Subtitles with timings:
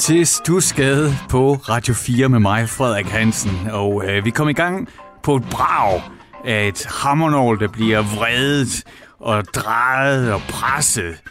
[0.00, 3.70] Til Stusgade på Radio 4 med mig, Frederik Hansen.
[3.70, 4.88] Og øh, vi kom i gang
[5.22, 6.02] på et brag
[6.44, 8.84] af et hammernål, der bliver vredet
[9.18, 11.22] og drejet og presset,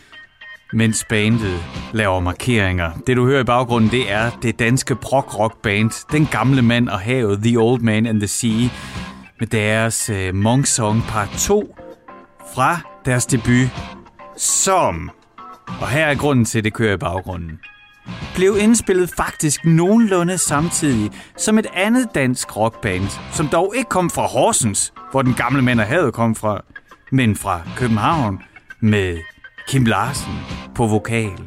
[0.74, 1.64] mens bandet
[1.94, 2.92] laver markeringer.
[3.08, 7.00] Det du hører i baggrunden, det er det danske prog-rock band, Den Gamle Mand og
[7.00, 8.70] Havet, The Old Man and the Sea,
[9.40, 11.76] med deres øh, Monk Song Part 2
[12.56, 13.70] fra deres debut,
[14.38, 15.10] som,
[15.82, 17.60] og her er grunden til, at det kører i baggrunden,
[18.36, 24.28] blev indspillet faktisk nogenlunde samtidig som et andet dansk rockband, som dog ikke kom fra
[24.28, 26.62] Horsens, hvor den gamle mand havde kom fra,
[27.12, 28.40] men fra København
[28.82, 29.18] med
[29.68, 30.34] Kim Larsen
[30.76, 31.40] på vokal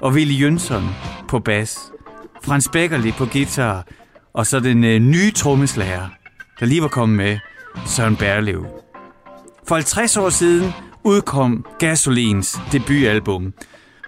[0.00, 0.84] og Willy Jønsson
[1.28, 1.78] på bas,
[2.44, 3.86] Frans Beckerli på guitar
[4.32, 6.08] og så den øh, nye trommeslager,
[6.60, 7.38] der lige var kommet med,
[7.86, 8.66] Søren Berlev.
[9.68, 10.72] For 50 år siden
[11.04, 13.52] udkom Gasolins debutalbum,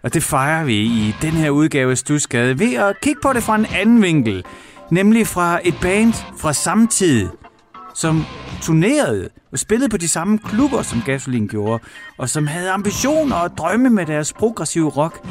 [0.03, 3.42] og det fejrer vi i den her udgave af Stusgade ved at kigge på det
[3.42, 4.45] fra en anden vinkel,
[4.91, 7.28] nemlig fra et band fra samtid,
[7.95, 8.25] som
[8.62, 11.84] turnerede og spillede på de samme klubber, som Gasolin gjorde,
[12.19, 15.27] og som havde ambitioner og drømme med deres progressive rock,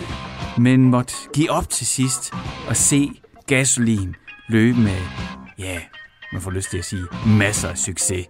[0.58, 2.34] men måtte give op til sidst
[2.68, 3.12] og se
[3.48, 4.16] Gasolin
[4.50, 4.98] løbe med,
[5.60, 5.80] ja,
[6.34, 8.28] man får lyst til at sige, masser af succes.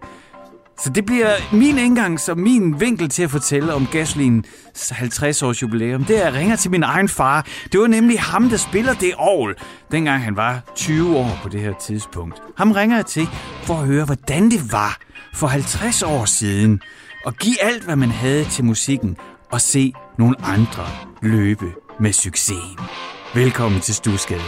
[0.78, 5.62] Så det bliver min indgang som min vinkel til at fortælle om Gasolins 50 års
[5.62, 6.04] jubilæum.
[6.04, 7.46] Det er, at jeg ringer til min egen far.
[7.72, 9.52] Det var nemlig ham, der spiller det år,
[9.92, 12.42] dengang han var 20 år på det her tidspunkt.
[12.56, 13.28] Ham ringer jeg til
[13.64, 14.98] for at høre, hvordan det var
[15.34, 16.80] for 50 år siden.
[17.24, 19.16] Og give alt, hvad man havde til musikken,
[19.50, 20.86] og se nogle andre
[21.22, 22.78] løbe med succesen.
[23.34, 24.40] Velkommen til Stusgade.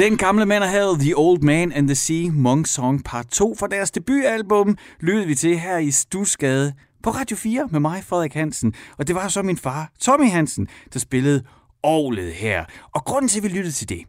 [0.00, 3.66] Den gamle mand havde The Old Man and the Sea, Monk Song Part 2 fra
[3.66, 8.74] deres debutalbum, lyttede vi til her i Stusgade på Radio 4 med mig, Frederik Hansen.
[8.98, 11.44] Og det var så min far, Tommy Hansen, der spillede
[11.82, 12.64] Orlet her.
[12.94, 14.04] Og grunden til, at vi lyttede til det,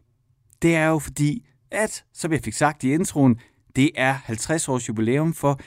[0.62, 3.36] det er jo fordi, at, som jeg fik sagt i introen,
[3.76, 5.60] det er 50 års jubilæum for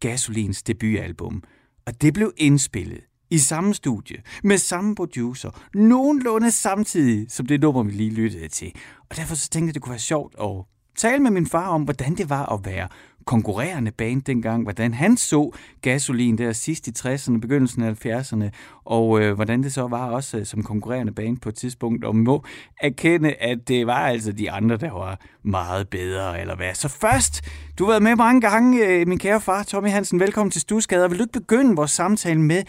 [0.00, 1.42] Gasolins debutalbum.
[1.86, 3.00] Og det blev indspillet
[3.30, 8.72] i samme studie, med samme producer, nogenlunde samtidig som det nummer, vi lige lyttede til.
[9.10, 10.64] Og derfor så tænkte jeg, det kunne være sjovt at
[10.96, 12.88] tale med min far om, hvordan det var at være
[13.24, 15.50] konkurrerende band dengang, hvordan han så
[15.82, 18.44] gasolin der sidst i 60'erne, begyndelsen af 70'erne,
[18.84, 22.16] og øh, hvordan det så var også øh, som konkurrerende band på et tidspunkt, og
[22.16, 22.44] må
[22.80, 26.74] erkende, at det var altså de andre, der var meget bedre, eller hvad.
[26.74, 27.44] Så først,
[27.78, 31.08] du har været med mange gange, øh, min kære far, Tommy Hansen, velkommen til Stusgader.
[31.08, 32.62] Vil du ikke begynde vores samtale med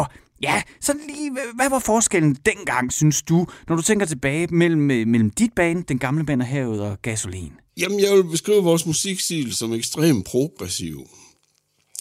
[0.00, 0.06] at
[0.42, 5.06] Ja, så lige, hvad- var forskellen dengang, synes du, når du tænker tilbage mellem, øh,
[5.06, 7.52] mellem dit band, Den Gamle Band af Havet og Gasolin?
[7.78, 11.08] Jamen, jeg vil beskrive vores musikstil som ekstremt progressiv.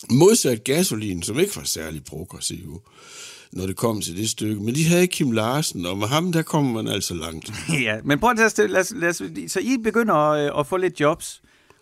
[0.09, 2.81] Modsat Gasolin, som ikke var særlig progressiv,
[3.53, 4.61] når det kom til det stykke.
[4.63, 7.51] Men de havde Kim Larsen, og med ham, der kommer man altså langt.
[7.87, 8.67] Ja, men prøv at tage.
[8.67, 11.41] Lad, os- lad, os- så I begynder at, at få lidt jobs,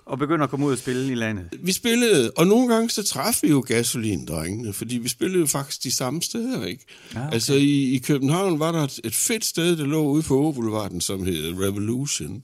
[0.10, 1.46] og begynder at komme ud og spille i landet.
[1.64, 5.84] Vi spillede, og nogle gange så traf vi jo gasolindrengene, fordi vi spillede jo faktisk
[5.84, 6.86] de samme steder, ikke?
[7.16, 7.34] Ah, okay.
[7.34, 11.02] Altså i, i København var der et, et fedt sted, der lå ude på Åboulevarden,
[11.02, 12.44] som hed Revolution.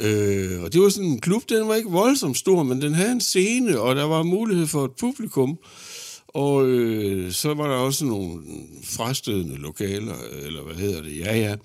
[0.00, 3.12] Øh, og det var sådan en klub, den var ikke voldsomt stor, men den havde
[3.12, 5.58] en scene, og der var mulighed for et publikum.
[6.34, 8.42] Og øh, så var der også nogle
[8.84, 11.56] frastødende lokaler, eller hvad hedder det, ja ja,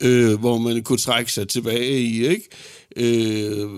[0.00, 2.48] øh, hvor man kunne trække sig tilbage i, ikke?
[2.96, 3.68] Øh,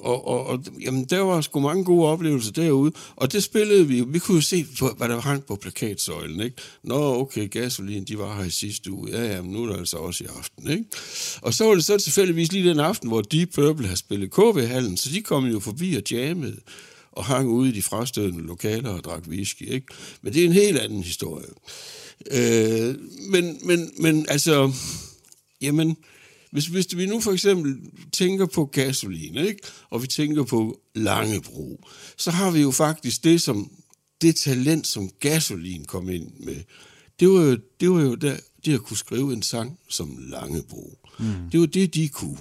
[0.00, 4.04] og, og, og jamen, der var sgu mange gode oplevelser derude, og det spillede vi.
[4.08, 4.66] Vi kunne jo se,
[4.96, 6.56] hvad der hang på plakatsøjlen, ikke?
[6.82, 9.10] Nå, okay, gasolin, de var her i sidste uge.
[9.10, 10.84] Ja, ja, men nu er der altså også i aften, ikke?
[11.42, 14.96] Og så var det så tilfældigvis lige den aften, hvor Deep Purple har spillet KV-hallen,
[14.96, 16.56] så de kom jo forbi og jammede
[17.16, 19.86] og hang ude i de frastødende lokaler og drak whisky, ikke?
[20.22, 21.46] Men det er en helt anden historie.
[22.30, 22.94] Øh,
[23.30, 24.72] men, men, men altså,
[25.60, 25.96] jamen,
[26.52, 27.76] hvis, hvis vi nu for eksempel
[28.12, 29.60] tænker på gasolin, ikke?
[29.90, 31.84] og vi tænker på Langebro,
[32.16, 33.70] så har vi jo faktisk det, som
[34.20, 36.56] det talent, som gasolin kom ind med.
[37.20, 40.98] Det var jo, det var jo der, det at kunne skrive en sang som Langebro.
[41.18, 41.50] Mm.
[41.52, 42.38] Det var det, de kunne.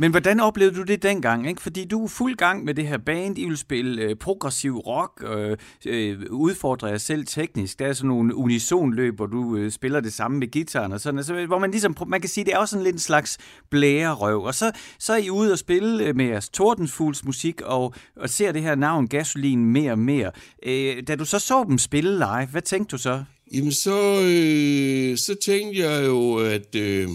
[0.00, 1.48] Men hvordan oplevede du det dengang?
[1.48, 1.62] Ikke?
[1.62, 5.24] Fordi du er fuld gang med det her band, I vil spille øh, progressiv rock,
[5.26, 5.56] øh,
[5.86, 7.78] øh, udfordre jer selv teknisk.
[7.78, 11.18] Der er sådan nogle unisonløb, hvor du øh, spiller det samme med gitaren og sådan,
[11.18, 13.38] altså, hvor man ligesom, man kan sige, det er også sådan lidt en slags
[13.70, 14.42] blærerøv.
[14.42, 18.30] Og så, så er I ude og spille øh, med jeres Tordensfugls musik og, og
[18.30, 20.30] ser det her navn Gasolin mere og mere.
[20.66, 23.24] Øh, da du så så dem spille live, hvad tænkte du så?
[23.54, 27.08] Jamen, så, øh, så tænkte jeg jo, at øh,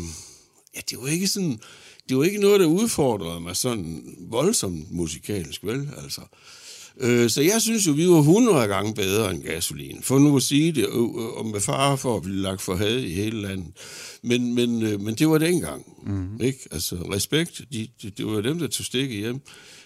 [0.76, 1.60] ja, det var ikke sådan...
[2.12, 5.90] Det var ikke noget, der udfordrede mig sådan voldsomt musikalsk, vel?
[6.04, 6.22] Altså.
[6.98, 10.00] Øh, så jeg synes jo, vi var 100 gange bedre end gasolin.
[10.04, 12.76] For nu at sige det, øh, øh, og med fare for at blive lagt for
[12.76, 13.68] had i hele landet.
[14.24, 15.86] Men, men, øh, men det var dengang.
[16.06, 16.42] Mm.
[16.42, 16.60] Ikke?
[16.72, 19.42] Altså, respekt, de, de, det var dem, der tog stikket hjem.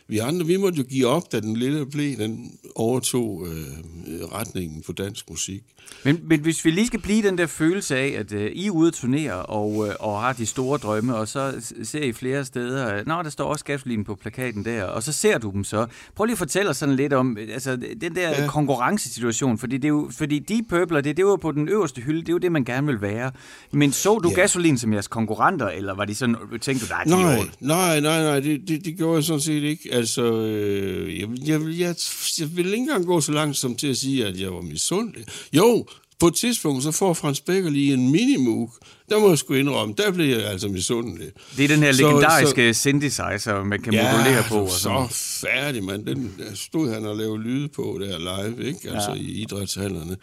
[0.07, 4.83] Vi andre, vi måtte jo give op, da den lille blev, den overtog øh, retningen
[4.85, 5.63] på dansk musik.
[6.03, 8.71] Men, men hvis vi lige skal blive den der følelse af, at øh, I er
[8.71, 12.45] ude at turnere og, øh, og har de store drømme, og så ser I flere
[12.45, 15.63] steder, øh, nå, der står også gasolin på plakaten der, og så ser du dem
[15.63, 15.85] så.
[16.15, 18.47] Prøv lige at fortælle os sådan lidt om øh, altså, den der ja.
[18.47, 22.21] Konkurrencesituation, fordi, det er jo, fordi Deep Purple, det, det var på den øverste hylde,
[22.21, 23.31] det er jo det, man gerne vil være.
[23.71, 24.35] Men så du ja.
[24.35, 28.23] Gasolin som jeres konkurrenter, eller var de sådan, tænkte du, nej, de Nej, nej, nej,
[28.23, 29.94] nej, det, det, det gjorde jeg sådan set ikke.
[29.95, 31.95] Altså, øh, jeg, jeg, jeg,
[32.39, 35.25] jeg vil ikke engang gå så langt som til at sige, at jeg var misundelig.
[35.53, 35.85] Jo,
[36.19, 38.73] på et tidspunkt, så får Frans Becker lige en minimug.
[39.09, 41.27] Der må jeg sgu indrømme, der blev jeg altså misundelig.
[41.57, 44.59] det er den her Så- legendariske synthesizer, man kan modulere på.
[44.61, 45.07] Og så
[45.41, 46.05] færdig, mand.
[46.05, 48.89] Den der stod han og lavede lyde på der live, ikke?
[48.91, 49.15] Altså ja.
[49.15, 50.17] i idrætshallerne.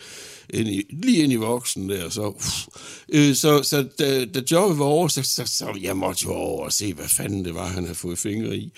[0.55, 2.23] Ind i, lige ind i voksen der, så...
[2.29, 2.67] Uff.
[3.09, 6.65] Øh, så, så da, da jobbet var over, så, så, så jeg måtte jo over
[6.65, 8.73] og se, hvad fanden det var, han havde fået fingre i.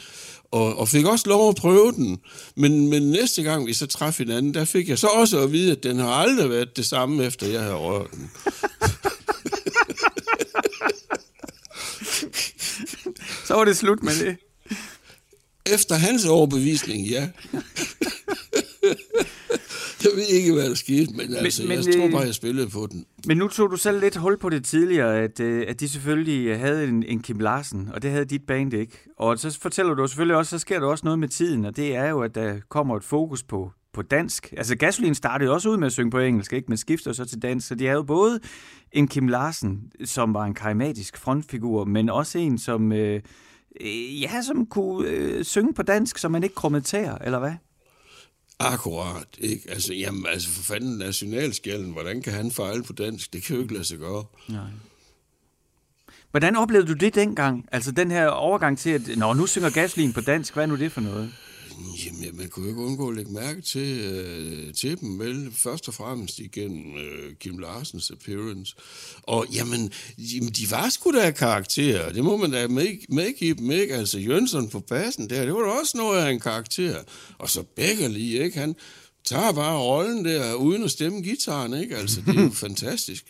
[0.54, 2.20] Og, og fik også lov at prøve den.
[2.56, 5.72] Men, men næste gang, vi så traf hinanden, der fik jeg så også at vide,
[5.72, 8.30] at den har aldrig været det samme, efter jeg havde rørt den.
[13.46, 14.36] Så var det slut med det.
[15.66, 17.28] Efter hans overbevisning, ja.
[20.04, 22.34] jeg ved ikke, hvad der skete, men, altså, men, men, jeg tror øh, bare, jeg
[22.34, 23.04] spillede på den.
[23.26, 26.58] Men nu tog du selv lidt hul på det tidligere, at, øh, at de selvfølgelig
[26.58, 28.98] havde en, en Kim Larsen, og det havde dit band ikke.
[29.16, 31.96] Og så fortæller du selvfølgelig også, så sker der også noget med tiden, og det
[31.96, 34.54] er jo, at der kommer et fokus på på dansk.
[34.56, 36.66] Altså Gasolin startede også ud med at synge på engelsk, ikke?
[36.68, 37.68] men skifter så til dansk.
[37.68, 38.40] Så de havde jo både
[38.92, 43.20] en Kim Larsen, som var en karismatisk frontfigur, men også en, som, øh,
[43.80, 47.52] øh, ja, som kunne øh, synge på dansk, så man ikke kommenterer, eller hvad?
[48.58, 49.70] Akkurat, ikke?
[49.70, 53.32] Altså, jamen, altså for fanden nationalskjælden, hvordan kan han fejle på dansk?
[53.32, 54.24] Det kan jo ikke lade sig gøre.
[54.48, 54.66] Nej.
[56.30, 57.68] Hvordan oplevede du det dengang?
[57.72, 60.54] Altså den her overgang til, at Nå, nu synger Gaslin på dansk.
[60.54, 61.32] Hvad er nu det for noget?
[62.06, 65.52] Jamen, man kunne jo ikke undgå at lægge mærke til, øh, til dem, vel?
[65.52, 68.74] Først og fremmest igennem øh, Kim Larsens appearance.
[69.22, 72.12] Og jamen, jamen, de var sgu da karakterer.
[72.12, 73.94] Det må man da med, medgive dem, ikke?
[73.94, 77.02] Altså, Jønsson på bassen der, det var da også noget af en karakter.
[77.38, 78.58] Og så Beckerli, ikke?
[78.58, 78.76] Han
[79.24, 81.96] tager bare rollen der, uden at stemme gitaren, ikke?
[81.96, 83.24] Altså, det er jo fantastisk.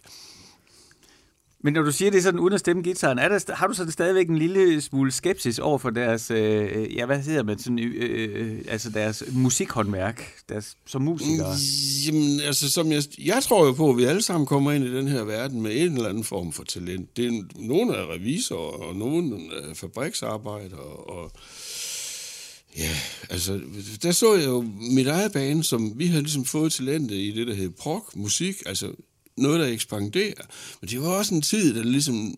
[1.65, 3.91] Men når du siger det sådan uden at stemme gitaren, er der, har du så
[3.91, 7.79] stadigvæk en lille smule skepsis over for deres, øh, øh ja hvad hedder man, sådan,
[7.79, 11.55] øh, øh, øh, altså deres musikhåndværk, deres, som musikere?
[11.55, 14.85] Mm, jamen, altså, som jeg, jeg tror jo på, at vi alle sammen kommer ind
[14.85, 17.17] i den her verden med en eller anden form for talent.
[17.17, 21.31] Det er nogle er revisorer, og nogle er fabriksarbejdere, og
[22.77, 22.91] ja,
[23.31, 23.61] altså,
[24.03, 27.47] der så jeg jo mit eget bane, som vi havde ligesom fået talentet i det,
[27.47, 28.93] der hed prog, musik, altså
[29.37, 30.45] noget, der ekspanderer.
[30.81, 32.35] Men det var også en tid, der ligesom,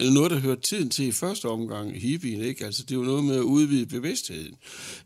[0.00, 2.64] noget, der hørte tiden til i første omgang, hippien, ikke?
[2.64, 4.54] Altså, det var noget med at udvide bevidstheden.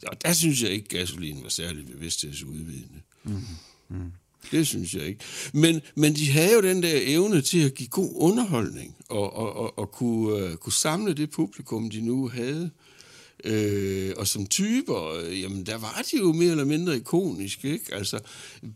[0.06, 3.00] Og der synes jeg ikke, gasolin var særlig bevidsthedsudvidende.
[3.24, 3.44] Mm.
[3.88, 4.12] Mm.
[4.50, 5.20] Det synes jeg ikke.
[5.52, 9.56] Men, men de havde jo den der evne til at give god underholdning, og, og,
[9.56, 12.70] og, og kunne, uh, kunne samle det publikum, de nu havde.
[13.44, 17.94] Øh, og som typer, øh, jamen der var de jo mere eller mindre ikoniske, ikke?
[17.94, 18.18] Altså,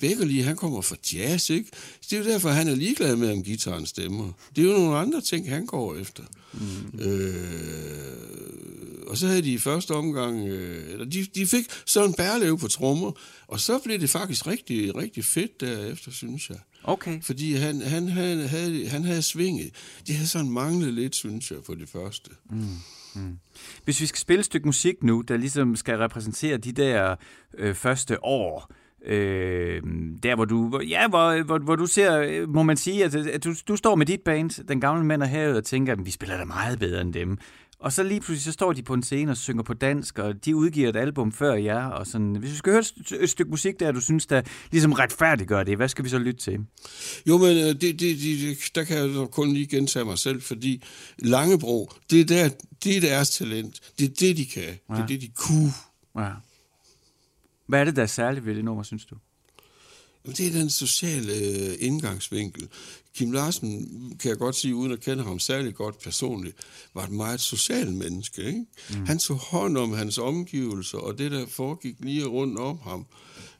[0.00, 1.70] Beckerli, han kommer fra jazz, ikke?
[2.10, 4.32] Det er jo derfor, han er ligeglad med, om gitaren stemmer.
[4.56, 6.22] Det er jo nogle andre ting, han går efter.
[6.52, 7.00] Mm.
[7.00, 7.44] Øh,
[9.06, 12.58] og så havde de i første omgang, øh, eller de, de fik sådan en bærlev
[12.58, 13.12] på trommer,
[13.46, 16.58] og så blev det faktisk rigtig, rigtig fedt derefter, synes jeg.
[16.84, 17.22] Okay.
[17.22, 19.70] Fordi han, han, havde, havde, han havde svinget.
[20.06, 22.30] De havde sådan manglet lidt, synes jeg, på det første.
[22.50, 22.66] Mm.
[23.16, 23.38] Mm.
[23.84, 27.16] Hvis vi skal spille et stykke musik nu, der ligesom skal repræsentere de der
[27.58, 28.70] øh, første år,
[29.06, 29.82] øh,
[30.22, 33.54] der hvor du, ja, hvor, hvor, hvor du ser, må man sige, at, at du,
[33.68, 36.36] du står med dit band, Den Gamle Mænd og Havet, og tænker, at vi spiller
[36.36, 37.38] da meget bedre end dem.
[37.84, 40.44] Og så lige pludselig, så står de på en scene og synger på dansk, og
[40.44, 42.36] de udgiver et album før jer, og sådan.
[42.36, 45.76] Hvis vi skal høre et, et stykke musik der, du synes, der ligesom retfærdiggør det,
[45.76, 46.60] hvad skal vi så lytte til?
[47.28, 50.82] Jo, men øh, det, det, det, der kan jeg kun lige gentage mig selv, fordi
[51.18, 52.48] Langebro, det er, der,
[52.84, 53.80] det er deres talent.
[53.98, 54.62] Det er det, de kan.
[54.62, 54.94] Ja.
[54.94, 55.72] Det er det, de kunne.
[56.18, 56.30] Ja.
[57.66, 59.16] Hvad er det, der er særligt ved det nummer, synes du?
[60.26, 62.68] Det er den sociale øh, indgangsvinkel.
[63.14, 63.88] Kim Larsen,
[64.20, 66.56] kan jeg godt sige, uden at kende ham særlig godt personligt,
[66.94, 68.42] var et meget social menneske.
[68.42, 68.64] Ikke?
[68.90, 69.06] Mm.
[69.06, 73.06] Han tog hånd om hans omgivelser, og det, der foregik lige rundt om ham.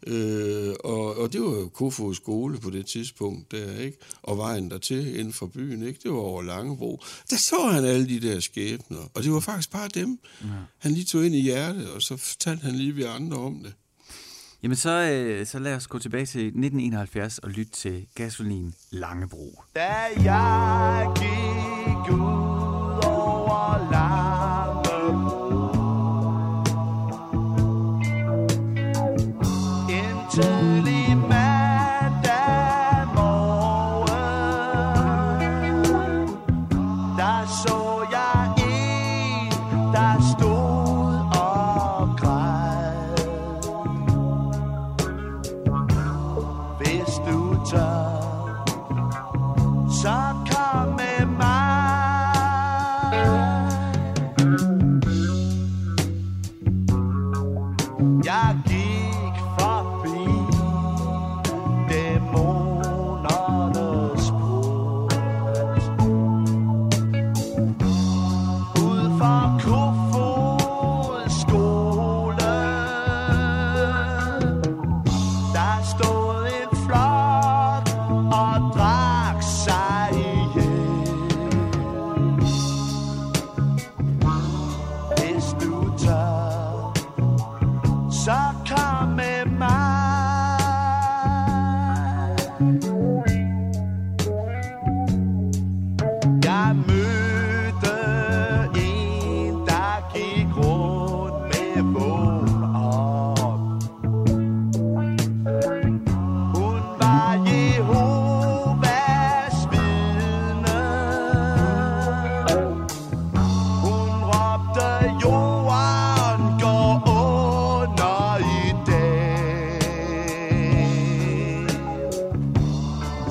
[0.07, 3.99] Øh, og, og det var jo Kofod skole på det tidspunkt der, ikke?
[4.23, 6.01] Og vejen dertil inden for byen, ikke?
[6.03, 7.03] Det var over Langebro.
[7.31, 10.09] Der så han alle de der skæbner, og det var faktisk bare dem.
[10.09, 10.49] Mm.
[10.79, 13.73] Han lige tog ind i hjertet, og så fortalte han lige vi andre om det.
[14.65, 19.63] Jamen så, øh, så lad os gå tilbage til 1971 og lytte til Gasolin Langebro.
[19.77, 19.93] Da
[20.25, 24.24] jeg gik ud over Langebro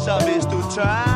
[0.05, 1.12] Så hvis du tør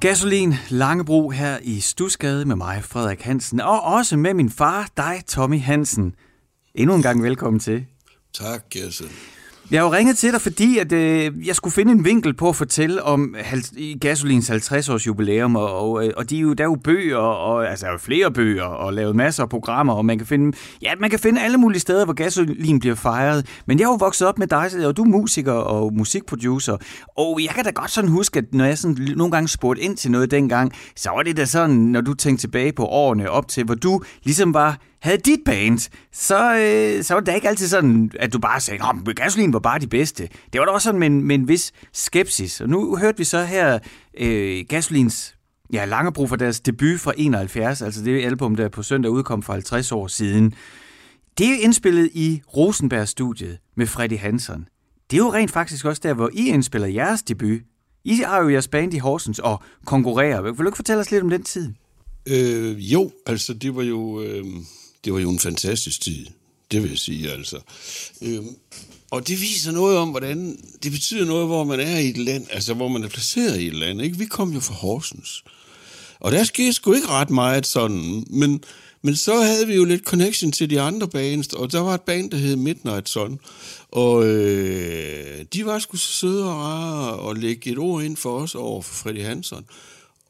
[0.00, 5.22] Gasolin Langebro her i Stusgade med mig, Frederik Hansen, og også med min far, dig,
[5.26, 6.14] Tommy Hansen.
[6.74, 7.86] Endnu en gang velkommen til.
[8.34, 9.04] Tak, Jesse.
[9.70, 12.48] Jeg har jo ringet til dig, fordi at, øh, jeg skulle finde en vinkel på
[12.48, 16.52] at fortælle om hal- i Gasolins 50-års jubilæum, og, og, øh, og de er jo,
[16.52, 19.48] der er jo bøger, og, altså der er jo flere bøger, og lavet masser af
[19.48, 22.94] programmer, og man kan finde, ja, man kan finde alle mulige steder, hvor Gasolin bliver
[22.94, 23.46] fejret.
[23.66, 26.76] Men jeg er jo vokset op med dig, og du er musiker og musikproducer,
[27.18, 29.96] og jeg kan da godt sådan huske, at når jeg sådan nogle gange spurgte ind
[29.96, 33.48] til noget dengang, så var det da sådan, når du tænkte tilbage på årene op
[33.48, 35.78] til, hvor du ligesom var havde dit band,
[36.12, 39.52] så, øh, så var det da ikke altid sådan, at du bare sagde, at Gasolin
[39.52, 40.28] var bare de bedste.
[40.52, 42.60] Det var da også sådan med en, med en vis skepsis.
[42.60, 43.78] Og nu hørte vi så her
[44.18, 45.34] øh, Gasolins
[45.72, 49.52] ja, Langebro for deres debut fra 71, altså det album, der på søndag udkom for
[49.52, 50.54] 50 år siden.
[51.38, 54.68] Det er indspillet i Rosenberg-studiet med Freddy Hansen.
[55.10, 57.60] Det er jo rent faktisk også der, hvor I indspiller jeres debut.
[58.04, 60.42] I har jo jeres band i Horsens og konkurrerer.
[60.42, 61.72] Vil du ikke fortælle os lidt om den tid?
[62.28, 64.44] Øh, jo, altså det var jo, øh,
[65.04, 66.26] det var jo en fantastisk tid.
[66.70, 67.60] Det vil jeg sige, altså.
[68.22, 68.56] Øhm,
[69.10, 70.58] og det viser noget om, hvordan...
[70.82, 73.66] Det betyder noget, hvor man er i et land, altså hvor man er placeret i
[73.66, 74.02] et land.
[74.02, 74.18] Ikke?
[74.18, 75.44] Vi kom jo fra Horsens.
[76.20, 78.64] Og der skete sgu ikke ret meget sådan, men,
[79.02, 82.00] men så havde vi jo lidt connection til de andre bands, og der var et
[82.00, 83.38] band, der hed Midnight Sun,
[83.88, 88.40] og øh, de var sgu så søde og rare at lægge et ord ind for
[88.40, 89.64] os over for Freddy Hansen.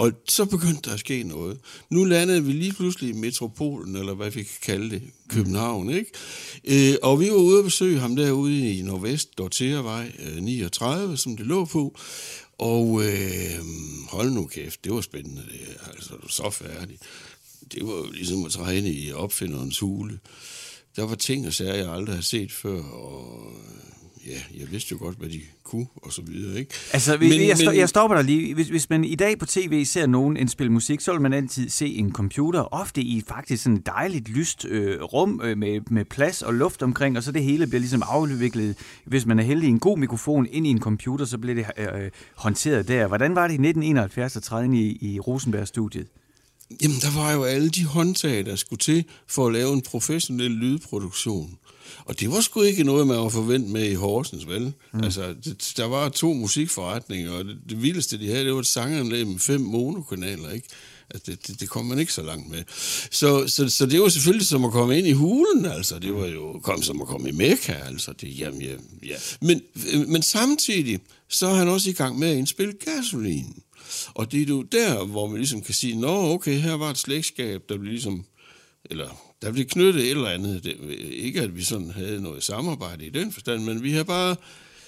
[0.00, 1.58] Og så begyndte der at ske noget.
[1.90, 6.10] Nu landede vi lige pludselig i metropolen, eller hvad vi kan kalde det, København, ikke?
[6.64, 11.36] Øh, og vi var ude at besøge ham derude i Nordvest, Dorteavej 39, øh, som
[11.36, 11.98] det lå på.
[12.58, 13.64] Og øh,
[14.08, 15.42] hold nu kæft, det var spændende.
[15.42, 16.98] Det, altså, så færdig.
[17.72, 20.18] Det var jo ligesom at træne i opfinderens hule.
[20.96, 24.92] Der var ting og sager, jeg aldrig har set før, og øh, ja, jeg vidste
[24.92, 26.74] jo godt, hvad de kunne, og så videre, ikke?
[26.92, 28.54] Altså, men, jeg, men, jeg stopper dig lige.
[28.54, 31.68] Hvis, hvis man i dag på tv ser nogen indspille musik, så vil man altid
[31.68, 36.04] se en computer, ofte i faktisk sådan et dejligt lyst øh, rum øh, med, med
[36.04, 39.68] plads og luft omkring, og så det hele bliver ligesom afviklet, hvis man er heldig,
[39.68, 43.06] en god mikrofon ind i en computer, så bliver det øh, håndteret der.
[43.06, 46.06] Hvordan var det i 1971 at træde ind i, i Rosenberg-studiet?
[46.82, 50.50] Jamen, der var jo alle de håndtag, der skulle til for at lave en professionel
[50.50, 51.58] lydproduktion.
[52.04, 54.72] Og det var sgu ikke noget, man var forventet med i Horsens, vel?
[54.92, 55.04] Mm.
[55.04, 58.66] Altså, det, der var to musikforretninger, og det, det vildeste, de havde, det var et
[58.66, 60.68] sanganlæg med fem monokanaler, ikke?
[61.10, 62.62] Altså, det, det, det kom man ikke så langt med.
[63.10, 65.98] Så, så, så det var selvfølgelig som at komme ind i hulen, altså.
[65.98, 68.12] Det var jo kom som at komme i Mekka, altså.
[68.20, 68.74] Det, jamen, ja,
[69.06, 69.16] ja.
[69.40, 69.60] Men,
[70.08, 73.62] men samtidig, så er han også i gang med at indspille gasolin.
[74.14, 76.98] Og det er jo der, hvor man ligesom kan sige, nå, okay, her var et
[76.98, 78.24] slægtskab, der blev ligesom,
[78.84, 79.08] eller
[79.42, 80.64] der blev knyttet et eller andet.
[80.64, 80.76] Det,
[81.10, 84.36] ikke at vi sådan havde noget samarbejde i den forstand, men vi har bare,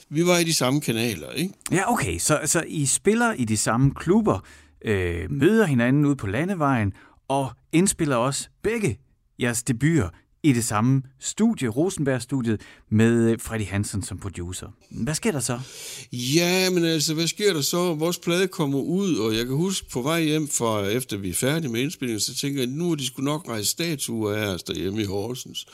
[0.09, 1.55] vi var i de samme kanaler, ikke?
[1.73, 2.19] Ja, okay.
[2.19, 4.47] Så, så I spiller i de samme klubber,
[4.85, 6.93] øh, møder hinanden ude på landevejen,
[7.29, 8.99] og indspiller også begge
[9.41, 10.09] jeres debuter
[10.43, 14.67] i det samme studie, Rosenberg-studiet, med Freddy Hansen som producer.
[14.91, 15.61] Hvad sker der så?
[16.13, 17.95] Ja, men altså, hvad sker der så?
[17.95, 21.35] Vores plade kommer ud, og jeg kan huske på vej hjem, for efter vi er
[21.35, 24.63] færdige med indspillingen, så tænker jeg, nu er de skulle nok rejse statuer af os
[24.63, 25.67] derhjemme i Horsens.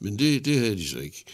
[0.00, 1.24] Men det, det havde de så ikke.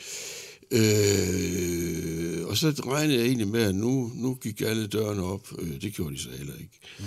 [0.72, 5.48] Øh, og så regnede jeg egentlig med, at nu, nu gik alle dørene op.
[5.58, 6.78] Øh, det gjorde de så heller ikke.
[6.98, 7.04] Mm.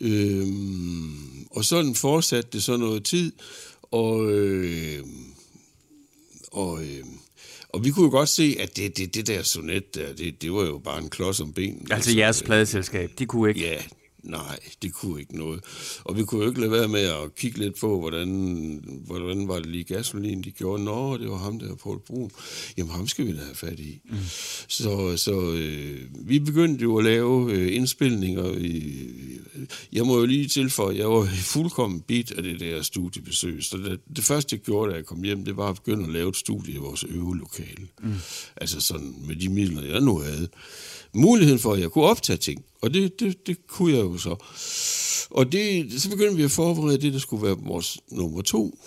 [0.00, 3.32] Øhm, og sådan fortsatte det så noget tid,
[3.90, 5.04] og, øh,
[6.52, 7.04] og, øh,
[7.68, 10.52] og vi kunne jo godt se, at det, det, det der sonet der, det, det
[10.52, 11.86] var jo bare en klods om benen.
[11.90, 13.60] Altså jeres pladeselskab, de kunne ikke...
[13.60, 13.82] Ja,
[14.26, 15.60] nej, det kunne ikke noget.
[16.04, 18.28] Og vi kunne jo ikke lade være med at kigge lidt på, hvordan,
[19.06, 20.84] hvordan var det lige gasolin, de gjorde.
[20.84, 22.30] Nå, det var ham der, Paul Brun.
[22.76, 24.00] Jamen, ham skal vi da have fat i.
[24.04, 24.16] Mm.
[24.68, 28.52] Så, så øh, vi begyndte jo at lave øh, indspilninger.
[28.58, 29.08] I,
[29.92, 33.64] jeg må jo lige tilføje, jeg var fuldkommen bit af det der studiebesøg.
[33.64, 36.12] Så det, det første, jeg gjorde, da jeg kom hjem, det var at begynde at
[36.12, 37.88] lave et studie i vores øvelokale.
[38.02, 38.14] Mm.
[38.56, 40.48] Altså sådan med de midler, jeg nu havde
[41.16, 42.64] muligheden for, at jeg kunne optage ting.
[42.82, 44.36] Og det, det, det kunne jeg jo så.
[45.30, 48.78] Og det, så begyndte vi at forberede det, der skulle være vores nummer to.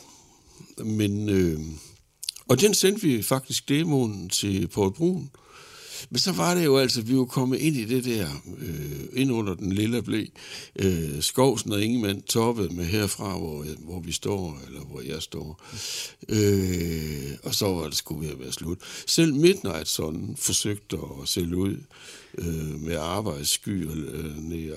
[0.77, 1.59] Men, øh,
[2.47, 5.29] og den sendte vi faktisk demoen til Paul Brun.
[6.09, 9.31] Men så var det jo altså, vi var kommet ind i det der, øh, ind
[9.31, 10.25] under den lille blæ,
[10.75, 15.63] øh, Skovsen og Ingemann toppet med herfra, hvor, hvor vi står, eller hvor jeg står.
[16.29, 18.77] Øh, og så var det skulle ved at være slut.
[19.07, 21.77] Selv Midnight sådan forsøgte at sælge ud
[22.37, 24.73] øh, med arbejdssky og øh, ned,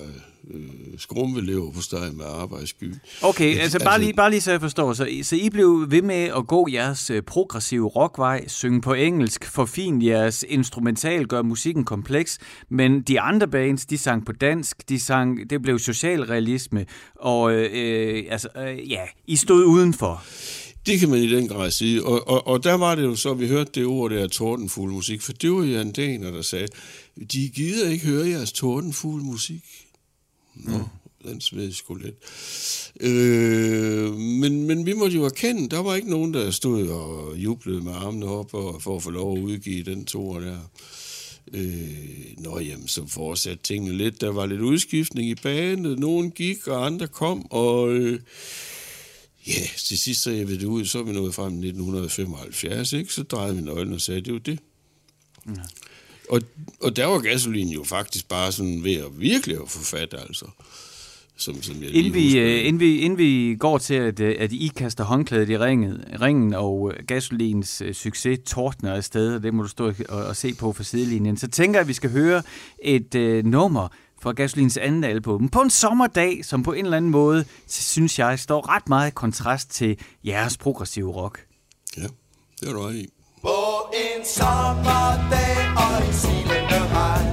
[0.51, 0.59] øh,
[0.97, 2.93] skrumvelever på steg med arbejdssky.
[3.21, 4.93] Okay, altså bare lige, bare lige så jeg forstår.
[4.93, 9.45] Så, så I blev ved med at gå jeres øh, progressive rockvej, synge på engelsk,
[9.45, 12.39] forfine jeres instrumental, gøre musikken kompleks,
[12.69, 16.85] men de andre bands, de sang på dansk, de sang, det blev socialrealisme,
[17.15, 20.23] og øh, øh, altså, øh, ja, I stod udenfor.
[20.85, 22.03] Det kan man i den grad sige.
[22.03, 25.21] Og, og, og der var det jo så, vi hørte det ord der, tordenfuld musik,
[25.21, 26.67] for det var Jan Daner, der sagde,
[27.33, 29.63] de gider ikke høre jeres tordenfuld musik.
[30.55, 30.83] Nå, mm.
[31.29, 32.15] den smed sgu lidt.
[32.99, 37.81] Øh, men, men vi måtte jo erkende, der var ikke nogen, der stod og jublede
[37.81, 40.57] med armene op og, for at få lov at udgive den tor der.
[41.53, 44.21] Øh, nå jamen, så fortsatte tingene lidt.
[44.21, 45.99] Der var lidt udskiftning i banen.
[45.99, 47.93] Nogen gik, og andre kom, og...
[47.93, 48.19] Øh,
[49.47, 53.13] Ja, til sidst så jeg ved det ud, så vi nået frem i 1975, ikke?
[53.13, 54.59] Så drejede vi nøglen og sagde, det er jo det.
[55.47, 55.61] Ja.
[56.29, 56.41] Og,
[56.81, 60.45] og der var gasolin jo faktisk bare sådan ved at virkelig at få fat, altså.
[61.37, 64.51] Som, som jeg Inden vi, øh, inden, vi, inden vi går til, at, øh, at
[64.51, 69.53] I kaster håndklædet i ringen, ringen og øh, gasolins øh, succes tordner afsted, og det
[69.53, 72.11] må du stå og, og se på for sidelinjen, så tænker jeg, at vi skal
[72.11, 72.43] høre
[72.83, 73.87] et øh, nummer
[74.23, 78.39] fra Gasolins anden album på en sommerdag, som på en eller anden måde, synes jeg,
[78.39, 81.45] står ret meget i kontrast til jeres progressive rock.
[81.97, 82.07] Ja,
[82.59, 83.07] det er du i.
[83.41, 83.57] På
[83.93, 87.27] en sommerdag og i silende regn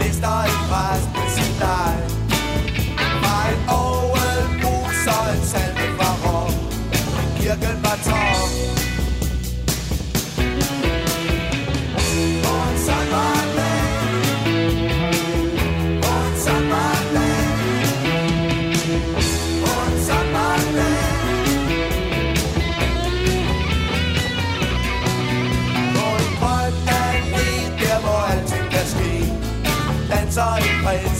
[0.00, 1.96] Lister en præst med sin leg
[3.22, 6.54] Fra en ovenbrus og en salve fra Rom
[7.38, 8.35] Kirken var tom
[30.36, 31.15] Danser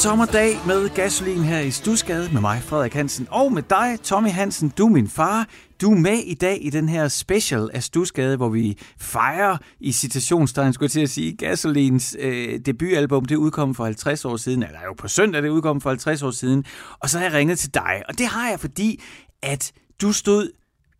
[0.00, 4.68] sommerdag med gasolin her i Stusgade med mig, Frederik Hansen, og med dig, Tommy Hansen.
[4.68, 5.48] Du er min far.
[5.80, 9.92] Du er med i dag i den her special af Stusgade, hvor vi fejrer i
[9.92, 13.24] citationstegn, skulle jeg til at sige, Gasolins øh, debutalbum.
[13.24, 16.30] Det udkom for 50 år siden, eller jo på søndag, det udkom for 50 år
[16.30, 16.64] siden.
[17.00, 19.02] Og så har jeg ringet til dig, og det har jeg, fordi
[19.42, 20.50] at du stod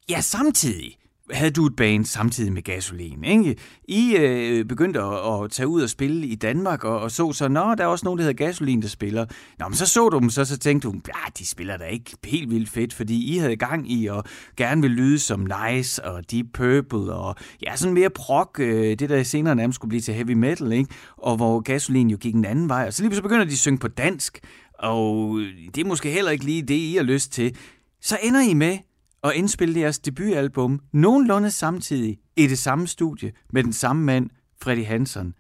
[0.08, 0.96] Ja, samtidig
[1.32, 3.56] havde du et band samtidig med Gasolin, ikke?
[3.88, 7.48] I øh, begyndte at, at tage ud og spille i Danmark, og, og så så,
[7.48, 9.26] nå, der er også nogen, der hedder Gasolin, der spiller.
[9.58, 12.16] Nå, men så så du dem, så, så tænkte du, ja, de spiller da ikke
[12.24, 16.30] helt vildt fedt, fordi I havde gang i at gerne vil lyde som Nice og
[16.30, 20.14] Deep Purple, og ja, sådan mere prog, øh, det der senere nærmest skulle blive til
[20.14, 20.94] heavy metal, ikke?
[21.16, 23.58] Og hvor Gasolin jo gik en anden vej, og så lige så begynder de at
[23.58, 24.40] synge på dansk,
[24.78, 25.40] og
[25.74, 27.56] det er måske heller ikke lige det, I har lyst til.
[28.00, 28.78] Så ender I med
[29.22, 34.30] og indspille deres debutalbum nogenlunde samtidig i det samme studie med den samme mand,
[34.62, 35.34] Freddy Hansen.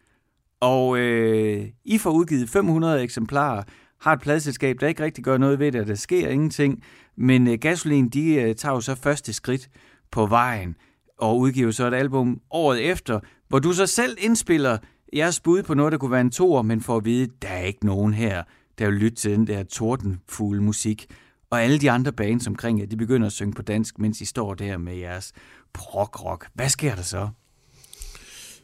[0.60, 3.62] Og øh, I får udgivet 500 eksemplarer,
[4.00, 6.82] har et pladselskab, der ikke rigtig gør noget ved det, og der sker ingenting.
[7.16, 9.68] Men øh, Gasolin, de øh, tager jo så første skridt
[10.10, 10.76] på vejen
[11.18, 14.78] og udgiver så et album året efter, hvor du så selv indspiller
[15.16, 17.62] jeres bud på noget, der kunne være en toer, men for at vide, der er
[17.62, 18.42] ikke nogen her,
[18.78, 21.06] der vil lytte til den der tordenfugle musik.
[21.50, 24.24] Og alle de andre bands omkring jer, de begynder at synge på dansk, mens I
[24.24, 25.32] står der med jeres
[25.72, 26.46] prog-rock.
[26.54, 27.28] Hvad sker der så?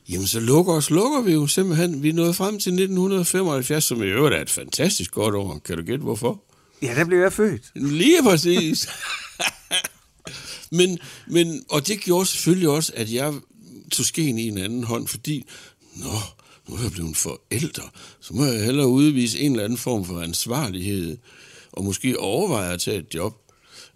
[0.09, 2.03] Jamen, så lukker os, lukker vi jo simpelthen.
[2.03, 5.59] Vi nået frem til 1975, som i øvrigt er et fantastisk godt år.
[5.59, 6.43] Kan du gætte, hvorfor?
[6.83, 7.63] Ja, der blev jeg født.
[7.75, 8.89] Lige præcis.
[10.79, 13.35] men, men, og det gjorde selvfølgelig også, at jeg
[13.93, 15.45] tog skeen i en anden hånd, fordi,
[15.97, 16.13] nå,
[16.69, 17.83] nu er jeg blevet forældre,
[18.21, 21.19] så må jeg hellere udvise en eller anden form for ansvarlighed,
[21.77, 23.35] og måske overveje at tage et job.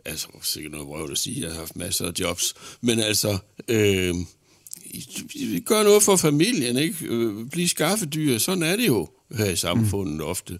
[0.04, 3.38] Altså, sikkert noget vrøvl at sige, jeg har haft masser af jobs, men altså,
[3.68, 4.14] øh,
[5.64, 7.06] gør noget for familien, ikke?
[7.06, 10.20] Øh, bliv skaffedyr, sådan er det jo her i samfundet mm.
[10.20, 10.58] ofte.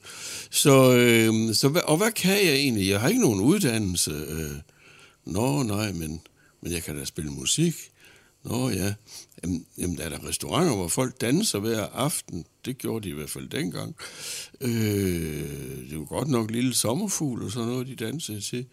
[0.51, 2.89] Så, øh, så hvad, og hvad kan jeg egentlig?
[2.89, 4.11] Jeg har ikke nogen uddannelse.
[4.11, 4.51] Øh,
[5.25, 6.21] Nå, nej, men,
[6.63, 7.75] men jeg kan da spille musik.
[8.45, 8.95] Nå ja,
[9.45, 12.45] jamen, jamen der er der restauranter, hvor folk danser hver aften.
[12.65, 13.97] Det gjorde de i hvert fald dengang.
[14.61, 14.71] Øh,
[15.91, 18.67] det var godt nok lille sommerfugl og sådan noget, de dansede til.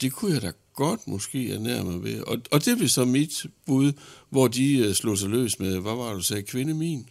[0.00, 2.20] Det kunne jeg da godt måske ernære mig ved.
[2.20, 3.92] Og, og det blev så mit bud,
[4.30, 7.06] hvor de uh, slog sig løs med, hvad var det, du sagde, kvinde min?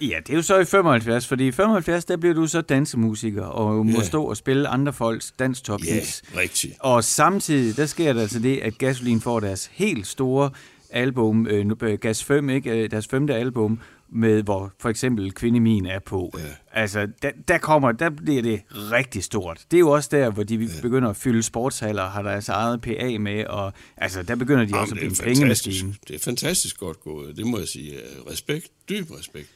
[0.00, 3.44] Ja, det er jo så i 75, fordi i 75, der bliver du så dansemusiker,
[3.44, 4.04] og må Ja.
[4.06, 6.22] stå og spille andre folks danstop Ja, hits.
[6.36, 6.74] rigtigt.
[6.80, 10.50] Og samtidig, der sker der altså det, at Gasolin får deres helt store
[10.90, 12.70] album, øh, øh, Gas 5, ikke?
[12.70, 13.80] Øh, deres femte album,
[14.12, 16.34] med hvor for eksempel Kvinde Min er på.
[16.38, 16.80] Ja.
[16.80, 19.64] Altså, der, der kommer, der bliver det rigtig stort.
[19.70, 20.66] Det er jo også der, hvor de ja.
[20.82, 24.94] begynder at fylde sportshaller, har deres eget PA med, og altså, der begynder de også
[24.94, 25.94] at Jamen, blive en pengemaskine.
[26.08, 27.92] Det er fantastisk godt gået, det må jeg sige.
[27.92, 29.48] Øh, Respekt, dyb respekt.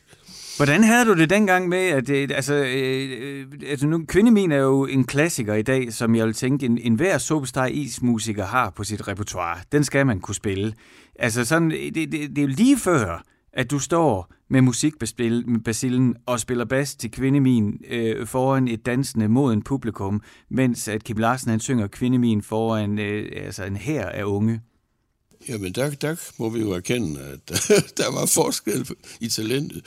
[0.57, 4.57] Hvordan havde du det dengang med, at det, altså, øh, øh, altså nu, Kvindemin er
[4.57, 8.71] jo en klassiker i dag, som jeg vil tænke, en, en hver Superstar Is-musiker har
[8.71, 9.59] på sit repertoire.
[9.73, 10.75] Den skal man kunne spille.
[11.21, 16.41] Altså sådan, det, det, det er jo lige før, at du står med musikbasillen og
[16.41, 21.61] spiller bas til Kvindemin øh, foran et dansende moden publikum, mens at Kim Larsen han
[21.61, 24.61] synger Kvindemin foran øh, altså en her af unge.
[25.48, 27.48] Jamen, der, der må vi jo erkende, at
[27.98, 28.88] der var forskel
[29.20, 29.85] i talentet.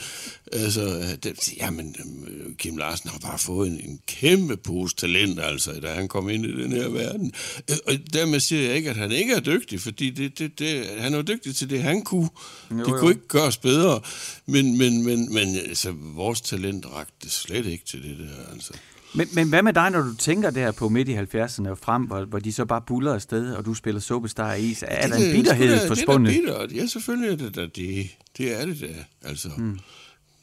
[0.52, 5.72] Altså, det, jamen, øhm, Kim Larsen har bare fået en, en kæmpe pose talent, altså,
[5.72, 7.34] da han kom ind i den her verden.
[7.70, 10.86] Øh, Og dermed siger jeg ikke, at han ikke er dygtig, fordi det, det, det,
[10.98, 12.30] han er dygtig til det, han kunne.
[12.72, 13.00] Jo, det jo.
[13.00, 14.02] kunne ikke gøres bedre,
[14.46, 18.74] men, men, men, men altså, vores talent rakte slet ikke til det der, altså.
[19.16, 22.04] Men, men hvad med dig, når du tænker der på midt i 70'erne og frem,
[22.04, 24.84] hvor, hvor de så bare buller afsted, og du spiller Superstar i is?
[24.88, 26.34] Er der Det en bitterhed det er forspundet?
[26.34, 26.72] Det er bittert.
[26.82, 28.10] Ja, selvfølgelig er det da det.
[28.38, 29.50] Det er det da, altså.
[29.58, 29.80] Mm.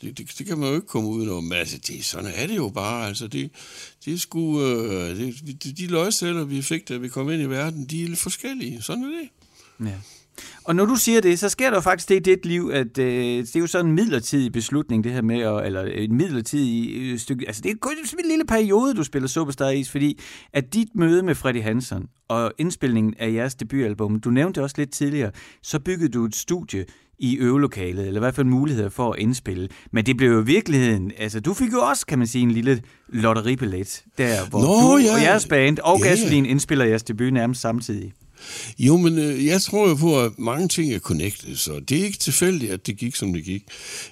[0.03, 1.45] Det, det, det kan man jo ikke komme udenom.
[1.45, 3.09] Men altså, det, sådan er det jo bare.
[3.09, 3.51] Altså, det,
[4.05, 7.47] det er sgu, øh, det, de, de løgceller, vi fik, da vi kom ind i
[7.47, 8.83] verden, de er lidt forskellige.
[8.83, 9.29] Sådan er det.
[9.87, 9.95] Ja.
[10.65, 12.99] Og når du siger det, så sker der jo faktisk det i dit liv, at
[12.99, 16.97] øh, det er jo sådan en midlertidig beslutning, det her med, at, eller en midlertidig
[16.97, 20.21] øh, stykke, altså det er kun en lille periode, du spiller Superstar Is, fordi
[20.53, 24.93] at dit møde med Freddy Hansen og indspilningen af jeres debutalbum, du nævnte også lidt
[24.93, 25.31] tidligere,
[25.63, 26.85] så byggede du et studie
[27.19, 29.69] i øvelokalet, eller i hvert fald muligheder for at indspille.
[29.93, 32.83] Men det blev jo virkeligheden, altså du fik jo også, kan man sige, en lille
[33.09, 35.15] lotteribillet, der hvor Nå, du ja.
[35.15, 36.09] og jeres band og ja.
[36.09, 38.13] Gasolin indspiller jeres debut nærmest samtidig.
[38.79, 42.05] Jo, men øh, jeg tror jo på, at mange ting er connected, så det er
[42.05, 43.63] ikke tilfældigt, at det gik, som det gik.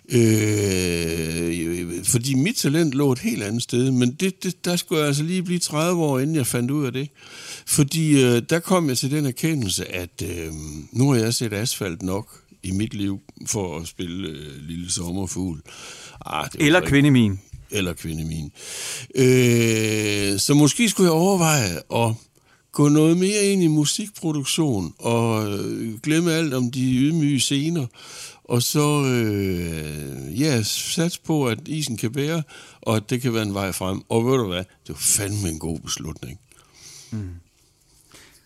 [0.09, 5.09] Øh, fordi mit talent lå et helt andet sted, men det, det, der skulle jeg
[5.09, 7.09] altså lige blive 30 år, inden jeg fandt ud af det.
[7.67, 10.53] Fordi øh, der kom jeg til den erkendelse, at øh,
[10.93, 12.29] nu har jeg set asfalt nok
[12.63, 15.61] i mit liv for at spille øh, Lille Sommerfugl.
[16.27, 17.41] Ah, var Eller ikke- Kvindemin.
[17.71, 18.51] eller kvinde min.
[19.15, 22.15] Øh, så måske skulle jeg overveje at
[22.79, 27.87] gå noget mere ind i musikproduktion og øh, glemme alt om de ydmyge scener,
[28.45, 32.43] og så øh, ja, sats på, at isen kan bære,
[32.83, 34.03] og at det kan være en vej frem.
[34.09, 36.39] Og ved du hvad, det var fandme en god beslutning.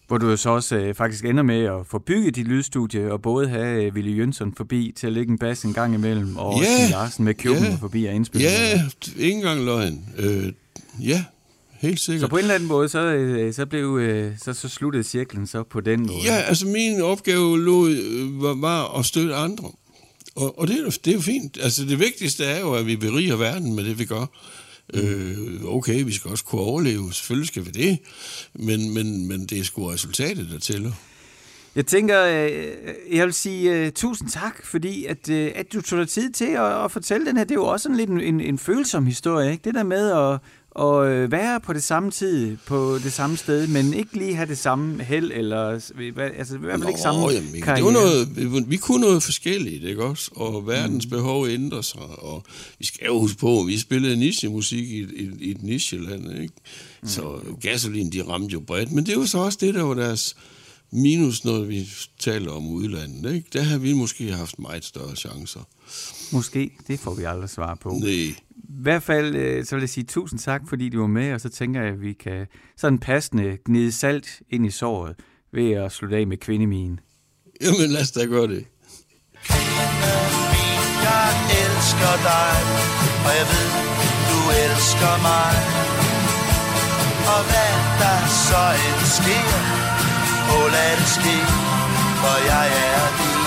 [0.08, 3.22] Hvor du jo så også øh, faktisk ender med at få bygget dit lydstudie, og
[3.22, 6.46] både have øh, Ville Jønsson forbi til at lægge en bas en gang imellem, og
[6.46, 7.74] også Ja, Kim Larsen med Kjøben ja.
[7.74, 8.48] forbi og indspille.
[8.48, 8.82] Ja,
[9.18, 10.04] ikke engang løgn.
[10.18, 10.52] Øh,
[11.00, 11.24] ja,
[11.82, 12.30] helt Så sikkert.
[12.30, 15.62] på en eller anden måde, så, øh, så, blev, øh, så, så sluttede cirklen så
[15.62, 16.18] på den måde.
[16.24, 19.70] Ja, altså min opgave lå, øh, var, var at støtte andre.
[20.36, 21.58] Og, og det, er jo, det er jo fint.
[21.62, 24.26] Altså det vigtigste er jo, at vi beriger verden med det, vi gør.
[24.94, 27.12] Øh, okay, vi skal også kunne overleve.
[27.12, 27.98] Selvfølgelig skal vi det.
[28.54, 30.92] Men, men, men det er sgu resultatet, der tæller.
[31.76, 32.16] Jeg tænker,
[33.10, 36.44] jeg vil sige uh, tusind tak, fordi at, uh, at du tog dig tid til
[36.44, 37.44] at, at fortælle den her.
[37.44, 39.64] Det er jo også sådan lidt en, en, en følsom historie, ikke?
[39.64, 40.38] Det der med at,
[40.78, 44.48] at øh, være på det samme tid, på det samme sted, men ikke lige have
[44.48, 47.84] det samme held, eller altså i hvert fald ikke samme jamen, det karriere.
[47.84, 50.30] var noget, vi, kunne noget forskelligt, ikke også?
[50.34, 51.10] Og verdens mm.
[51.10, 52.44] behov ændrer sig, og
[52.78, 56.54] vi skal jo huske på, at vi spillede niche-musik i, i, i et nicheland, ikke?
[57.02, 57.08] Mm.
[57.08, 60.36] Så gasolin, de ramte jo bredt, men det jo så også det, der var deres
[60.92, 63.48] minus, når vi taler om udlandet, ikke?
[63.52, 65.60] Der har vi måske haft meget større chancer.
[66.32, 67.88] Måske, det får vi aldrig svar på.
[67.88, 68.08] Nej.
[68.10, 68.34] I
[68.82, 71.48] hvert fald, øh, så vil jeg sige tusind tak, fordi du var med, og så
[71.48, 75.16] tænker jeg, at vi kan sådan passende gnide salt ind i såret
[75.52, 77.00] ved at slutte af med kvindemien.
[77.62, 78.64] Jamen, lad os da gøre det.
[81.08, 81.28] Jeg
[81.62, 82.54] elsker dig,
[83.26, 83.68] og jeg ved,
[84.30, 85.54] du elsker mig.
[87.34, 89.81] Og hvad der så end sker,
[90.52, 91.36] må lade det ske,
[92.20, 93.42] for jeg er din.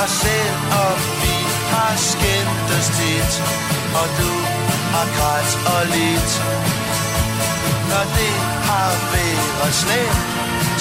[0.00, 1.36] Og selvom vi
[1.72, 3.32] har skændtes tit,
[4.00, 4.32] og du
[4.94, 6.32] har grædt og lidt,
[7.90, 8.34] når det
[8.70, 10.20] har været slemt,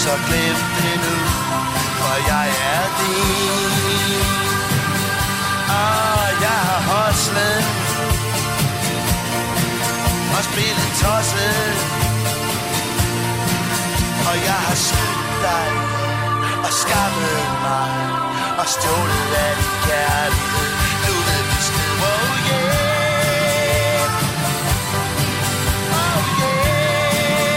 [0.03, 1.15] så glem det nu,
[1.99, 4.25] for jeg er din.
[5.69, 6.10] Ah.
[14.71, 15.69] Har snydt dig
[16.65, 17.91] og skammet mig
[18.61, 20.71] og stjålet af din kærlighed.
[21.05, 22.79] Nu ved vi besked, oh yeah.
[26.01, 27.51] Oh yeah.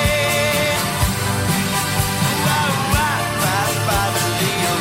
[2.46, 4.76] Wow, wow, wow, wow, Leo.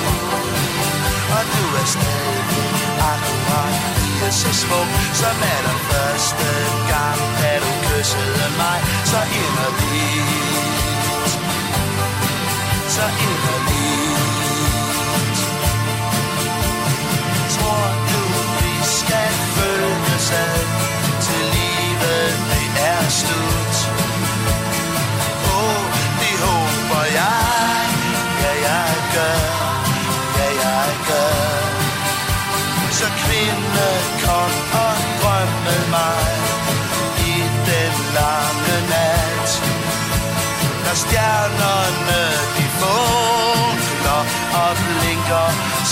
[1.38, 2.68] Og du er stadig
[3.12, 4.90] akkurat lige så smuk
[5.22, 6.48] Som er den første
[6.92, 8.80] gang, da du kyssede mig
[9.12, 10.43] Så inderligt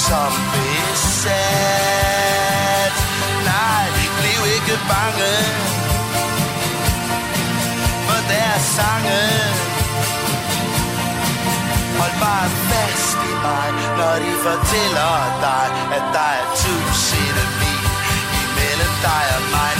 [0.07, 1.83] som besat.
[3.49, 3.85] Nej,
[4.17, 5.33] bliv ikke bange
[8.07, 9.21] For deres sange.
[11.99, 15.13] Hold bare fast i mig Når de fortæller
[15.45, 15.67] dig
[15.97, 17.81] At der er tusinde mil
[18.43, 19.70] Imellem dig og mig.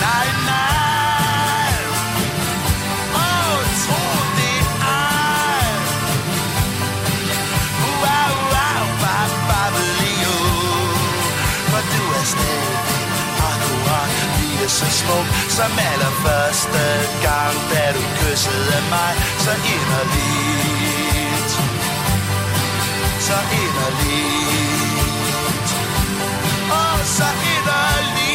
[14.82, 15.28] Så smuk
[15.58, 16.84] Som allerførste
[17.28, 19.12] gang Da du kyssede mig.
[19.46, 21.52] Så inderligt.
[23.28, 24.52] Så inderligt.
[26.80, 28.32] Åh, så inderligt.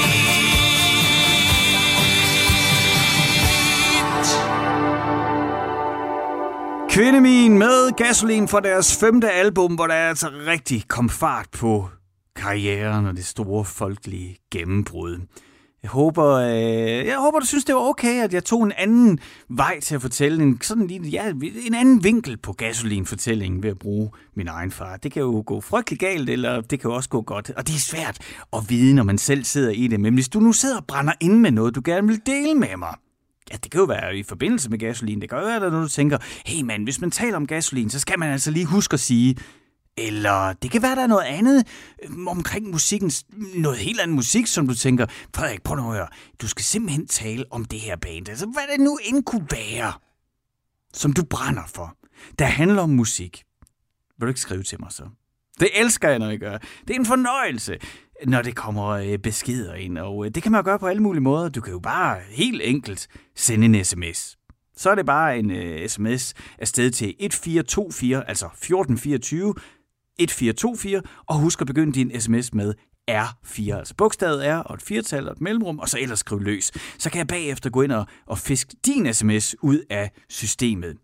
[6.90, 11.88] Kvindemin med Gasolin fra deres femte album, hvor der altså rigtig kom fart på
[12.36, 15.18] karrieren og det store folkelige gennembrud.
[15.86, 19.18] Jeg håber, øh, jeg håber, du synes, det var okay, at jeg tog en anden
[19.48, 21.32] vej til at fortælle en, sådan lige, ja,
[21.66, 24.96] en anden vinkel på gasolinfortællingen ved at bruge min egen far.
[24.96, 27.50] Det kan jo gå frygtelig galt, eller det kan jo også gå godt.
[27.50, 28.18] Og det er svært
[28.52, 30.00] at vide, når man selv sidder i det.
[30.00, 32.76] Men hvis du nu sidder og brænder ind med noget, du gerne vil dele med
[32.78, 32.94] mig,
[33.52, 35.20] Ja, det kan jo være i forbindelse med gasolin.
[35.20, 38.00] Det kan jo være, at du tænker, hey mand, hvis man taler om gasolin, så
[38.00, 39.36] skal man altså lige huske at sige,
[39.98, 41.66] eller det kan være, der er noget andet
[42.04, 43.12] øhm, omkring musikken,
[43.54, 46.08] noget helt andet musik, som du tænker, Frederik, prøv nu at høre,
[46.40, 48.28] du skal simpelthen tale om det her band.
[48.28, 49.92] Altså, hvad det nu end kunne være,
[50.92, 51.96] som du brænder for,
[52.38, 53.44] der handler om musik.
[54.18, 55.02] Vil du ikke skrive til mig så?
[55.60, 56.58] Det elsker jeg, når jeg gør.
[56.58, 57.78] Det er en fornøjelse,
[58.26, 61.22] når det kommer øh, beskeder ind, og øh, det kan man gøre på alle mulige
[61.22, 61.48] måder.
[61.48, 64.36] Du kan jo bare helt enkelt sende en sms.
[64.76, 69.54] Så er det bare en øh, sms afsted til 1424, altså 1424,
[70.18, 72.74] 1424, og husk at begynde din sms med
[73.10, 76.72] R4, altså bogstavet R og et firtal og et mellemrum, og så ellers skriv løs.
[76.98, 80.96] Så kan jeg bagefter gå ind og, og fiske din sms ud af systemet.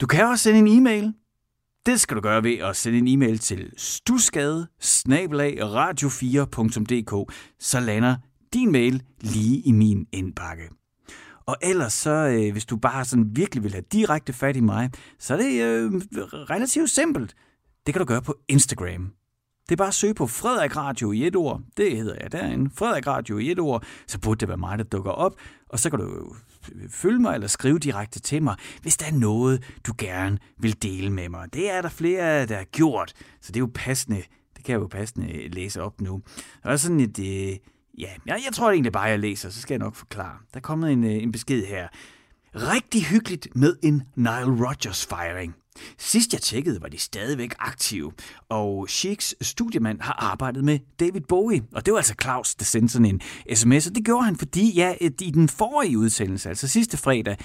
[0.00, 1.12] Du kan også sende en e-mail.
[1.86, 8.16] Det skal du gøre ved at sende en e-mail til stusgade radio4.dk, så lander
[8.54, 10.68] din mail lige i min indbakke.
[11.46, 14.90] Og ellers så, øh, hvis du bare sådan virkelig vil have direkte fat i mig,
[15.18, 15.92] så er det øh,
[16.50, 17.34] relativt simpelt.
[17.86, 19.12] Det kan du gøre på Instagram.
[19.68, 21.60] Det er bare at søge på Frederik Radio i et ord.
[21.76, 22.70] Det hedder jeg derinde.
[22.74, 23.84] Frederik Radio i et ord.
[24.06, 25.32] Så burde det være mig, der dukker op.
[25.68, 26.34] Og så kan du
[26.90, 31.10] følge mig eller skrive direkte til mig, hvis der er noget, du gerne vil dele
[31.10, 31.54] med mig.
[31.54, 33.12] Det er der flere, der har gjort.
[33.40, 34.22] Så det er jo passende.
[34.56, 36.22] Det kan jeg jo passende læse op nu.
[36.64, 37.18] Og sådan et...
[37.18, 37.56] Øh,
[37.98, 39.50] ja, jeg, jeg tror egentlig bare, jeg læser.
[39.50, 40.36] Så skal jeg nok forklare.
[40.52, 41.88] Der er kommet en, øh, en besked her.
[42.54, 45.54] Rigtig hyggeligt med en Nile Rodgers fejring.
[45.98, 48.12] Sidst jeg tjekkede, var de stadigvæk aktive,
[48.48, 52.92] og Sheiks studiemand har arbejdet med David Bowie, og det var altså Claus, der sendte
[52.92, 53.20] sådan en
[53.54, 57.36] sms, og det gjorde han, fordi ja, i den forrige udsendelse, altså sidste fredag,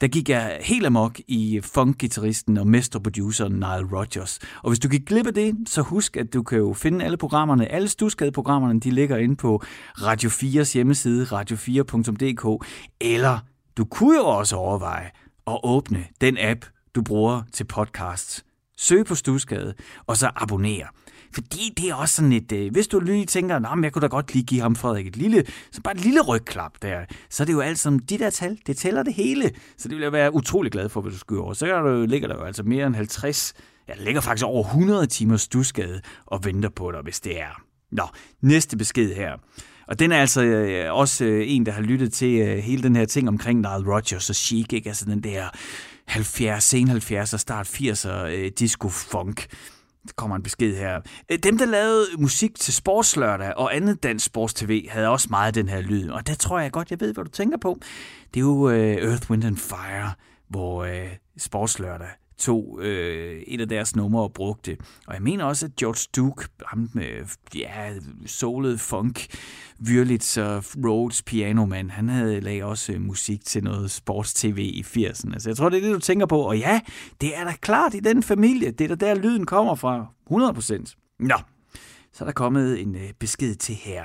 [0.00, 4.38] der gik jeg helt amok i funkgitarristen og mesterproduceren Nile Rodgers.
[4.62, 7.16] Og hvis du gik glip af det, så husk, at du kan jo finde alle
[7.16, 9.62] programmerne, alle stuskadeprogrammerne, de ligger inde på
[10.02, 12.66] Radio 4's hjemmeside, radio4.dk,
[13.00, 13.38] eller
[13.76, 15.10] du kunne jo også overveje
[15.46, 16.64] at åbne den app,
[16.94, 18.44] du bruger til podcasts.
[18.76, 19.74] Søg på Stusgade,
[20.06, 20.86] og så abonner.
[21.34, 24.06] Fordi det er også sådan et, øh, hvis du lige tænker, nah, jeg kunne da
[24.06, 27.44] godt lige give ham Frederik et lille, så bare et lille rygklap der, så er
[27.44, 29.50] det jo alt som de der tal, det tæller det hele.
[29.78, 31.54] Så det vil jeg være utrolig glad for, hvis du skal over.
[31.54, 33.54] Så der der, ligger der jo altså mere end 50,
[33.88, 37.62] ja, der ligger faktisk over 100 timer Stusgade og venter på dig, hvis det er.
[37.90, 38.04] Nå,
[38.40, 39.36] næste besked her.
[39.88, 42.96] Og den er altså øh, også øh, en, der har lyttet til øh, hele den
[42.96, 44.88] her ting omkring Nile Rodgers og Chic, ikke?
[44.88, 45.48] Altså den der
[46.06, 49.46] 70, sen 70'er, start 80'er øh, disco-funk.
[50.06, 51.00] Der kommer en besked her.
[51.30, 55.52] Øh, dem, der lavede musik til Sportslørdag og andet dansk sports-tv, havde også meget af
[55.52, 56.10] den her lyd.
[56.10, 57.78] Og der tror jeg godt, jeg ved, hvad du tænker på.
[58.34, 60.12] Det er jo øh, Earth, Wind and Fire,
[60.48, 64.80] hvor øh, Sportslørdag tog øh, et af deres numre og brugte det.
[65.06, 67.92] Og jeg mener også, at George Duke, ham med ja,
[68.26, 69.26] soulet funk,
[69.88, 75.14] Wurlitz så Rhodes pianoman, han havde lagt også øh, musik til noget sports-tv i 80'erne.
[75.14, 76.40] Så altså, jeg tror, det er det, du tænker på.
[76.40, 76.80] Og ja,
[77.20, 78.70] det er da klart i den familie.
[78.70, 80.06] Det er da der, lyden kommer fra.
[80.30, 81.16] 100%.
[81.18, 81.36] Nå,
[82.12, 84.04] så er der kommet en øh, besked til her.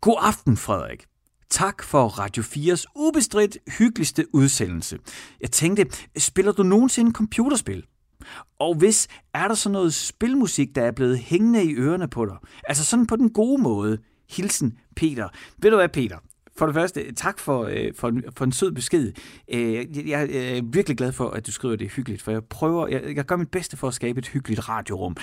[0.00, 1.09] God aften, Frederik.
[1.50, 4.98] Tak for Radio 4's ubestridt hyggeligste udsendelse.
[5.40, 5.86] Jeg tænkte,
[6.18, 7.84] spiller du nogensinde computerspil?
[8.58, 12.36] Og hvis, er der så noget spilmusik, der er blevet hængende i ørerne på dig?
[12.64, 13.98] Altså sådan på den gode måde.
[14.30, 15.28] Hilsen, Peter.
[15.58, 16.16] Ved du hvad, Peter?
[16.60, 19.12] for det første, tak for, øh, for, en, for en sød besked.
[19.52, 22.88] Øh, jeg, jeg er virkelig glad for, at du skriver det hyggeligt, for jeg prøver,
[22.88, 25.16] jeg, jeg gør mit bedste for at skabe et hyggeligt radiorum.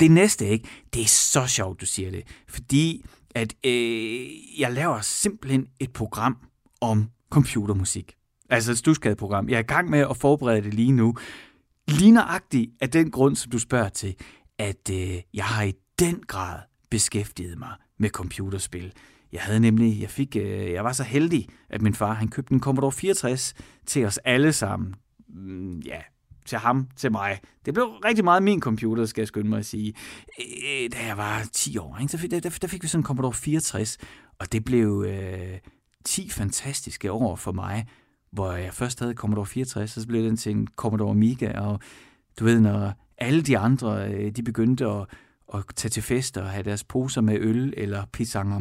[0.00, 0.68] Det næste, ikke?
[0.94, 3.04] Det er så sjovt, du siger det, fordi
[3.34, 6.36] at øh, jeg laver simpelthen et program
[6.80, 8.14] om computermusik.
[8.50, 9.48] Altså et stusskadeprogram.
[9.48, 11.14] Jeg er i gang med at forberede det lige nu.
[11.88, 14.14] Ligneragtigt af den grund, som du spørger til,
[14.58, 16.58] at øh, jeg har i den grad
[16.90, 18.92] beskæftiget mig med computerspil.
[19.32, 22.54] Jeg havde nemlig, jeg fik, øh, jeg var så heldig, at min far, han købte
[22.54, 23.54] en Commodore 64
[23.86, 24.94] til os alle sammen.
[25.28, 26.00] Mm, ja,
[26.44, 27.40] til ham, til mig.
[27.64, 29.94] Det blev rigtig meget min computer, skal jeg skynde mig at sige.
[30.38, 32.12] Øh, da jeg var 10 år, ikke?
[32.12, 33.98] Så fik, der, der fik vi sådan en Commodore 64,
[34.38, 35.58] og det blev øh,
[36.04, 37.86] 10 fantastiske år for mig,
[38.30, 41.80] hvor jeg først havde Commodore 64, og så blev den til en Commodore Amiga, og
[42.40, 45.06] du ved, når alle de andre, øh, de begyndte at,
[45.54, 48.54] at tage til fester og have deres poser med øl eller pisang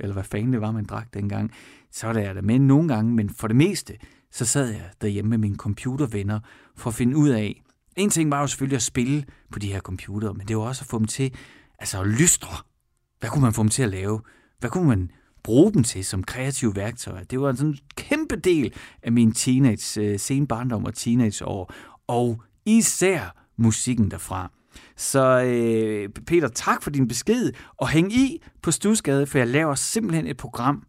[0.00, 1.52] eller hvad fanden det var, man drak dengang,
[1.92, 3.94] så var der jeg da med nogle gange, men for det meste,
[4.32, 6.40] så sad jeg derhjemme med mine computervenner
[6.76, 7.62] for at finde ud af,
[7.96, 10.82] en ting var jo selvfølgelig at spille på de her computere, men det var også
[10.82, 11.34] at få dem til
[11.78, 12.56] altså at lystre.
[13.20, 14.20] Hvad kunne man få dem til at lave?
[14.58, 15.10] Hvad kunne man
[15.42, 17.24] bruge dem til som kreative værktøjer?
[17.24, 18.72] Det var en sådan kæmpe del
[19.02, 21.72] af min teenage, øh, sen barndom og teenageår,
[22.06, 24.50] og især musikken derfra.
[24.96, 29.74] Så øh, Peter, tak for din besked, og hæng i på Stusgade, for jeg laver
[29.74, 30.82] simpelthen et program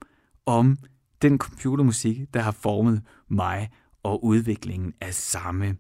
[0.46, 0.78] om
[1.22, 3.70] den computermusik, der har formet mig
[4.04, 5.76] og udviklingen af samme.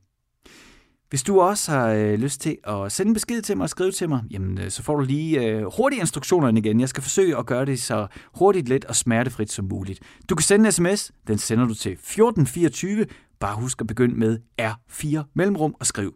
[1.09, 3.91] Hvis du også har øh, lyst til at sende en besked til mig og skrive
[3.91, 6.79] til mig, jamen, øh, så får du lige øh, hurtige instruktioner igen.
[6.79, 9.99] Jeg skal forsøge at gøre det så hurtigt, let og smertefrit som muligt.
[10.29, 13.05] Du kan sende en sms, den sender du til 1424.
[13.39, 16.15] Bare husk at begynde med R4 mellemrum og skriv.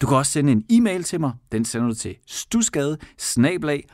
[0.00, 1.32] Du kan også sende en e-mail til mig.
[1.52, 2.98] Den sender du til stusgade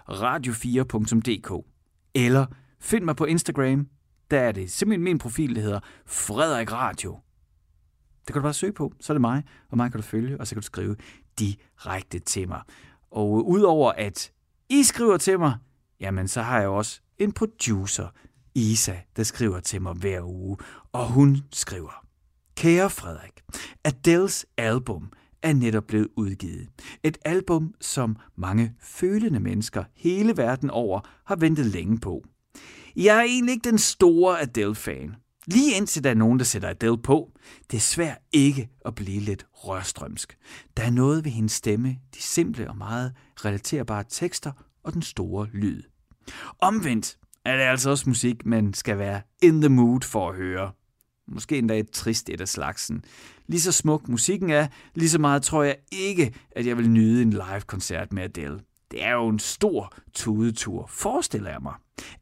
[0.09, 1.67] radio4.dk
[2.15, 2.47] Eller
[2.81, 3.89] find mig på Instagram.
[4.31, 7.19] Der er det simpelthen min profil, der hedder Frederik Radio.
[8.27, 10.41] Det kan du bare søge på, så er det mig, og mig kan du følge,
[10.41, 10.97] og så kan du skrive
[11.39, 12.63] direkte til mig.
[13.11, 14.33] Og øh, udover at
[14.69, 15.55] I skriver til mig,
[16.01, 18.09] jamen så har jeg også en producer,
[18.55, 20.57] Isa, der skriver til mig hver uge,
[20.93, 22.05] og hun skriver,
[22.57, 23.43] Kære Frederik,
[23.85, 25.13] Adels album
[25.45, 26.69] er netop blevet udgivet.
[27.03, 32.25] Et album, som mange følende mennesker hele verden over har ventet længe på.
[32.97, 35.15] Jeg er egentlig ikke den store Adele-fan,
[35.47, 37.33] Lige indtil der er nogen, der sætter Adele på,
[37.71, 40.39] det er svært ikke at blive lidt rørstrømsk.
[40.77, 43.13] Der er noget ved hendes stemme, de simple og meget
[43.45, 44.53] relaterbare tekster
[44.85, 45.83] og den store lyd.
[46.59, 50.73] Omvendt er det altså også musik, man skal være in the mood for at høre.
[51.29, 53.05] Måske endda et trist et af slagsen.
[53.47, 57.23] Lige så smuk musikken er, lige så meget tror jeg ikke, at jeg vil nyde
[57.23, 58.61] en live-koncert med Adele.
[58.91, 61.75] Det er jo en stor tudetur, forestiller jeg mig.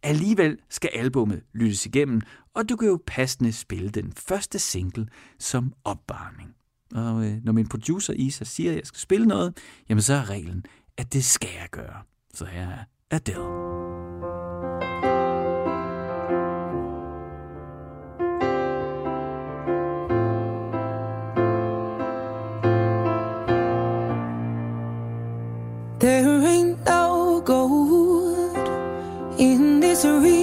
[0.02, 2.20] Alligevel skal albummet lyttes igennem,
[2.54, 6.54] og du kan jo passende spille den første single som opvarmning.
[6.94, 10.30] Og øh, når min producer Isa siger, at jeg skal spille noget, jamen så er
[10.30, 10.64] reglen,
[10.96, 12.02] at det skal jeg gøre.
[12.34, 14.11] Så her er Adele.
[30.04, 30.41] In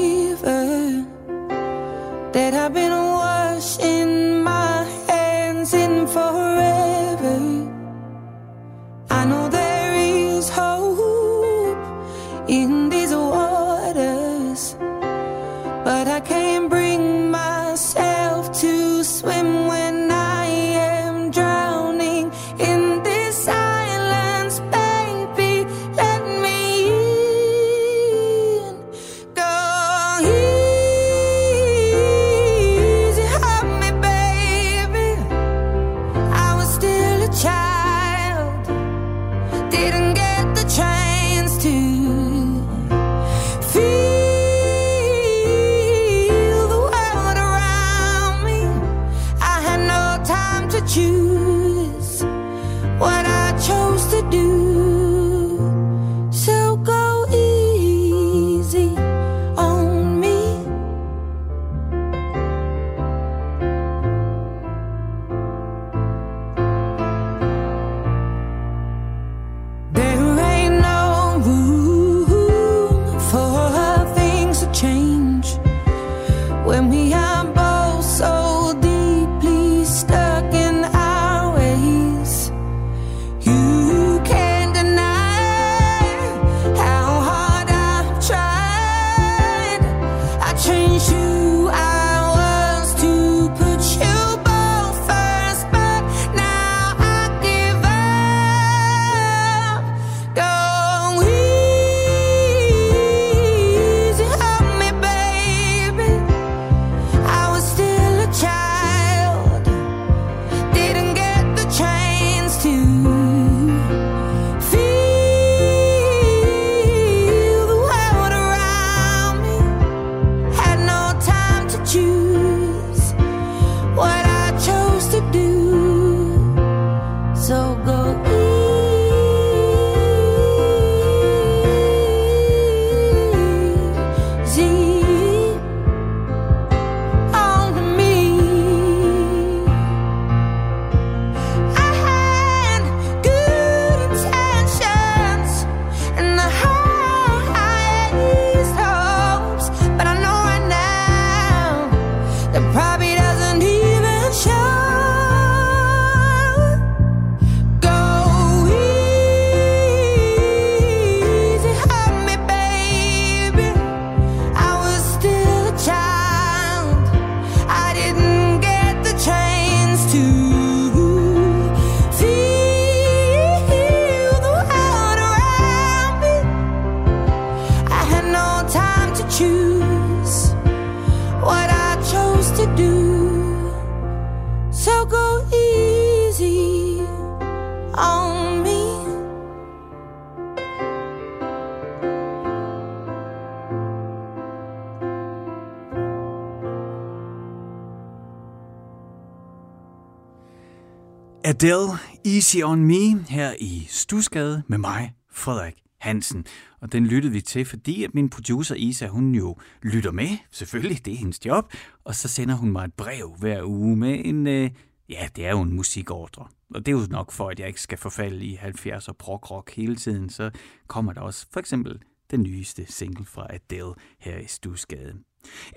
[201.62, 201.92] Adele,
[202.26, 206.46] Easy On Me, her i Stusgade med mig, Frederik Hansen.
[206.82, 211.06] Og den lyttede vi til, fordi at min producer Isa, hun jo lytter med, selvfølgelig,
[211.06, 214.48] det er hendes job, og så sender hun mig et brev hver uge med en,
[214.48, 214.72] øh,
[215.10, 216.48] ja, det er jo en musikordre.
[216.76, 219.96] Og det er jo nok for, at jeg ikke skal forfalde i 70'er prog-rock hele
[219.96, 220.52] tiden, så
[220.88, 222.02] kommer der også for eksempel
[222.32, 225.14] den nyeste single fra Adele her i Stusgade.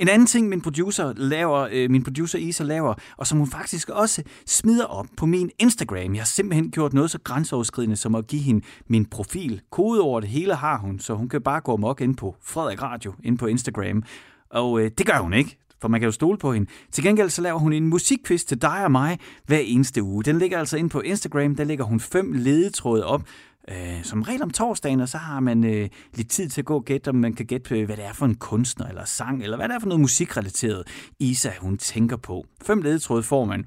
[0.01, 3.89] En anden ting, min producer, laver, øh, min producer Isa laver, og som hun faktisk
[3.89, 6.15] også smider op på min Instagram.
[6.15, 9.61] Jeg har simpelthen gjort noget så grænseoverskridende som at give hende min profil.
[9.71, 13.39] Kodeordet hele har hun, så hun kan bare gå mok ind på Frederik Radio, ind
[13.39, 14.03] på Instagram.
[14.51, 16.71] Og øh, det gør hun ikke, for man kan jo stole på hende.
[16.93, 20.25] Til gengæld så laver hun en musikquiz til dig og mig hver eneste uge.
[20.25, 23.23] Den ligger altså ind på Instagram, der ligger hun fem ledetråde op,
[23.71, 26.75] Øh, som regel om torsdagen, og så har man øh, lidt tid til at gå
[26.75, 29.43] og gætte, om man kan gætte, øh, hvad det er for en kunstner eller sang,
[29.43, 30.89] eller hvad det er for noget musikrelateret,
[31.19, 32.47] Isa hun tænker på.
[32.63, 33.65] Fem ledetråde får man,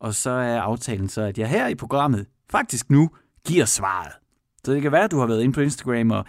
[0.00, 3.10] og så er aftalen så, at jeg her i programmet faktisk nu
[3.46, 4.12] giver svaret.
[4.64, 6.24] Så det kan være, at du har været inde på Instagram og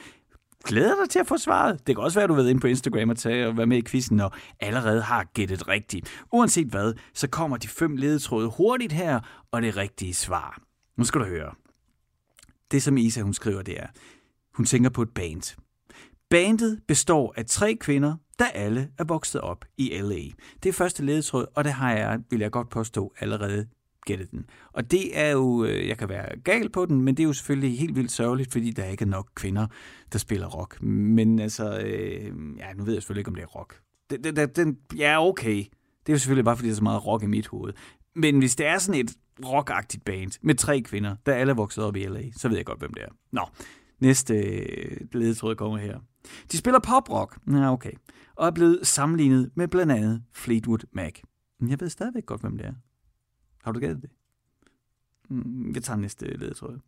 [0.64, 1.88] glæder dig til at få svaret.
[1.88, 3.68] Det kan også være, at du har været inde på Instagram og, tage og være
[3.68, 6.10] med i quizzen og allerede har gættet rigtigt.
[6.32, 9.20] Uanset hvad, så kommer de fem ledetråde hurtigt her,
[9.52, 10.62] og det rigtige svar.
[10.98, 11.52] Nu skal du høre.
[12.72, 13.88] Det, som Isa hun skriver, det er,
[14.54, 15.58] hun tænker på et band.
[16.30, 20.22] Bandet består af tre kvinder, der alle er vokset op i L.A.
[20.64, 23.68] Det er første ledetråd, og det har jeg, vil jeg godt påstå, allerede
[24.06, 24.46] gættet den.
[24.74, 27.34] Og det er jo, øh, jeg kan være gal på den, men det er jo
[27.34, 29.68] selvfølgelig helt vildt sørgeligt, fordi der ikke er nok kvinder,
[30.12, 30.82] der spiller rock.
[30.82, 33.82] Men altså, øh, ja, nu ved jeg selvfølgelig ikke, om det er rock.
[34.10, 35.58] Den, den, den, ja, okay.
[36.00, 37.74] Det er jo selvfølgelig bare, fordi der er så meget rock i mit hoved.
[38.16, 39.12] Men hvis det er sådan et
[39.46, 42.66] rockagtigt band med tre kvinder, der alle er vokset op i LA, så ved jeg
[42.66, 43.10] godt, hvem det er.
[43.32, 43.42] Nå,
[44.00, 46.00] næste øh, ledetråd kommer her.
[46.52, 47.92] De spiller poprock, ja okay,
[48.36, 51.14] og er blevet sammenlignet med blandt andet Fleetwood Mac.
[51.60, 52.74] Men jeg ved stadigvæk godt, hvem det er.
[53.64, 54.10] Har du gættet det?
[55.30, 56.80] Mm, jeg tager næste øh, ledetråd.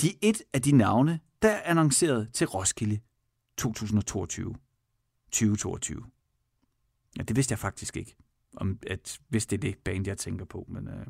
[0.00, 3.00] De er et af de navne, der er annonceret til Roskilde
[3.58, 4.54] 2022.
[5.32, 6.04] 2022.
[7.16, 8.16] Ja, det vidste jeg faktisk ikke,
[8.56, 10.66] om at, hvis det er det band, jeg tænker på.
[10.68, 11.06] Men, øh.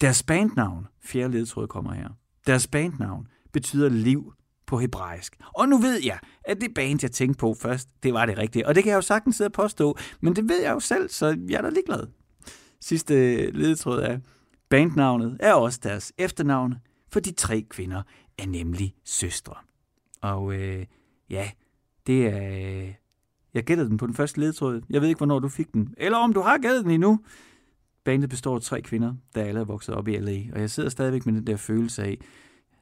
[0.00, 2.08] Deres bandnavn, fjerde ledtråd kommer her,
[2.46, 4.32] deres bandnavn betyder liv
[4.66, 5.36] på hebraisk.
[5.54, 8.66] Og nu ved jeg, at det band, jeg tænkte på først, det var det rigtige.
[8.66, 11.08] Og det kan jeg jo sagtens sidde og påstå, men det ved jeg jo selv,
[11.08, 12.06] så jeg er da ligeglad.
[12.80, 14.18] Sidste øh, ledetråd er,
[14.68, 16.74] bandnavnet er også deres efternavn,
[17.12, 18.02] for de tre kvinder
[18.38, 19.54] er nemlig søstre.
[20.20, 20.86] Og øh,
[21.30, 21.50] ja,
[22.06, 22.82] det er...
[22.82, 22.94] Øh,
[23.54, 24.82] jeg gættede den på den første ledetråd.
[24.90, 25.94] Jeg ved ikke, hvornår du fik den.
[25.96, 27.20] Eller om du har gættet den endnu.
[28.04, 30.42] Bandet består af tre kvinder, der alle er vokset op i LA.
[30.52, 32.18] Og jeg sidder stadigvæk med den der følelse af,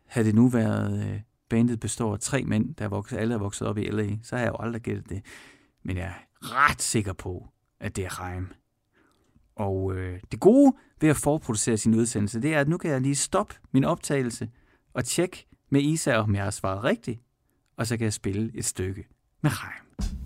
[0.06, 3.38] havde det nu været, øh, bandet består af tre mænd, der er vokset, alle er
[3.38, 5.22] vokset op i LA, så har jeg jo aldrig gættet det.
[5.82, 7.48] Men jeg er ret sikker på,
[7.80, 8.48] at det er Reim.
[9.56, 13.00] Og øh, det gode ved at forproducere sin udsendelse, det er, at nu kan jeg
[13.00, 14.50] lige stoppe min optagelse
[14.94, 17.20] og tjekke med Isa, om jeg har svaret rigtigt.
[17.76, 19.08] Og så kan jeg spille et stykke
[19.42, 20.21] med Reim.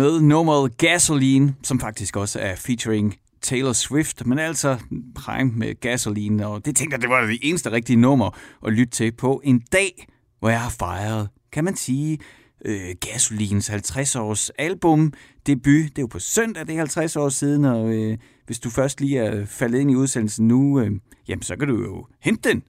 [0.00, 4.78] Med nummeret Gasoline, som faktisk også er featuring Taylor Swift, men altså
[5.14, 8.90] Prime med Gasoline, og det tænkte jeg, det var det eneste rigtige nummer at lytte
[8.90, 10.06] til på en dag,
[10.38, 12.18] hvor jeg har fejret, kan man sige,
[12.64, 15.12] øh, Gasolines 50-års album
[15.46, 15.64] debut.
[15.64, 19.00] Det er jo på søndag, det er 50 år siden, og øh, hvis du først
[19.00, 20.90] lige er faldet ind i udsendelsen nu, øh,
[21.28, 22.62] jamen så kan du jo hente den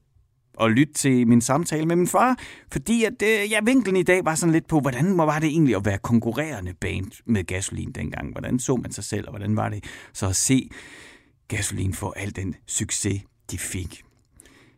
[0.61, 2.39] og lytte til min samtale med min far,
[2.71, 5.75] fordi at, øh, ja, vinklen i dag var sådan lidt på, hvordan var det egentlig
[5.75, 8.31] at være konkurrerende band med Gasolin dengang?
[8.31, 9.83] Hvordan så man sig selv, og hvordan var det
[10.13, 10.69] så at se
[11.47, 14.03] Gasolin få al den succes, de fik?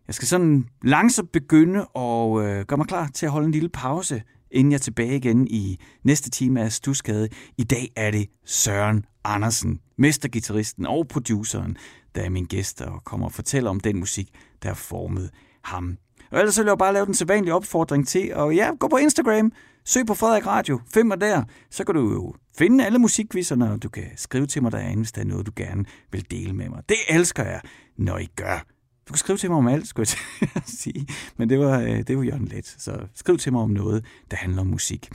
[0.07, 3.69] Jeg skal sådan langsomt begynde og øh, gøre mig klar til at holde en lille
[3.69, 7.29] pause, inden jeg er tilbage igen i næste time af Stusgade.
[7.57, 11.77] I dag er det Søren Andersen, mestergitarristen og produceren,
[12.15, 14.29] der er min gæst og kommer og fortæller om den musik,
[14.63, 15.29] der har formet
[15.63, 15.97] ham.
[16.31, 18.97] Og ellers så vil jeg bare lave den sædvanlige opfordring til, og ja, gå på
[18.97, 19.51] Instagram,
[19.85, 23.83] søg på Frederik Radio, find mig der, så kan du jo finde alle musikquizzerne, og
[23.83, 26.69] du kan skrive til mig derinde, hvis der er noget, du gerne vil dele med
[26.69, 26.83] mig.
[26.89, 27.61] Det elsker jeg,
[27.97, 28.65] når I gør.
[29.07, 30.07] Du kan skrive til mig om alt, skulle
[30.41, 30.49] jeg
[30.83, 31.07] sige.
[31.37, 32.75] Men det var, øh, det var Jørgen Let.
[32.77, 35.09] Så skriv til mig om noget, der handler om musik.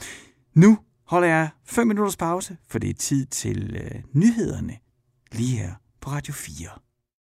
[0.55, 0.77] Nu
[1.07, 4.77] holder jeg 5 minutters pause, for det er tid til øh, nyhederne
[5.31, 6.88] lige her på Radio 4.